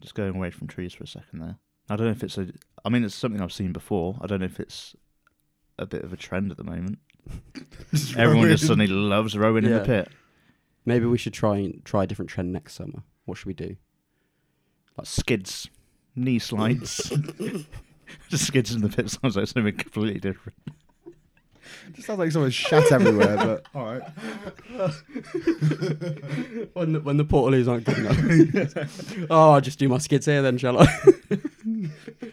[0.00, 1.58] Just going away from trees for a second there.
[1.90, 2.48] I don't know if it's a.
[2.84, 4.16] I mean, it's something I've seen before.
[4.20, 4.94] I don't know if it's
[5.78, 6.98] a bit of a trend at the moment.
[8.16, 10.08] Everyone just suddenly loves rowing in the pit.
[10.84, 13.02] Maybe we should try and try a different trend next summer.
[13.24, 13.76] What should we do?
[14.96, 15.68] Like Skids,
[16.14, 17.12] knee slides.
[18.28, 20.58] just skids in the pit sounds like something completely different.
[21.92, 24.02] Just sounds like someone shat everywhere, but all right.
[26.74, 29.14] when the, when the portaloos aren't good enough.
[29.30, 30.86] oh, I'll just do my skids here then, shall I?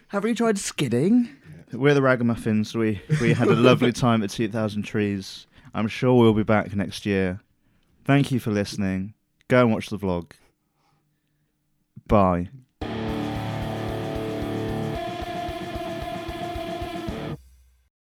[0.10, 1.30] Have you tried skidding?
[1.72, 2.76] We're the Ragamuffins.
[2.76, 5.48] We we had a lovely time at 2000 Trees.
[5.74, 7.42] I'm sure we'll be back next year.
[8.06, 9.14] Thank you for listening.
[9.48, 10.32] Go and watch the vlog.
[12.08, 12.50] Bye.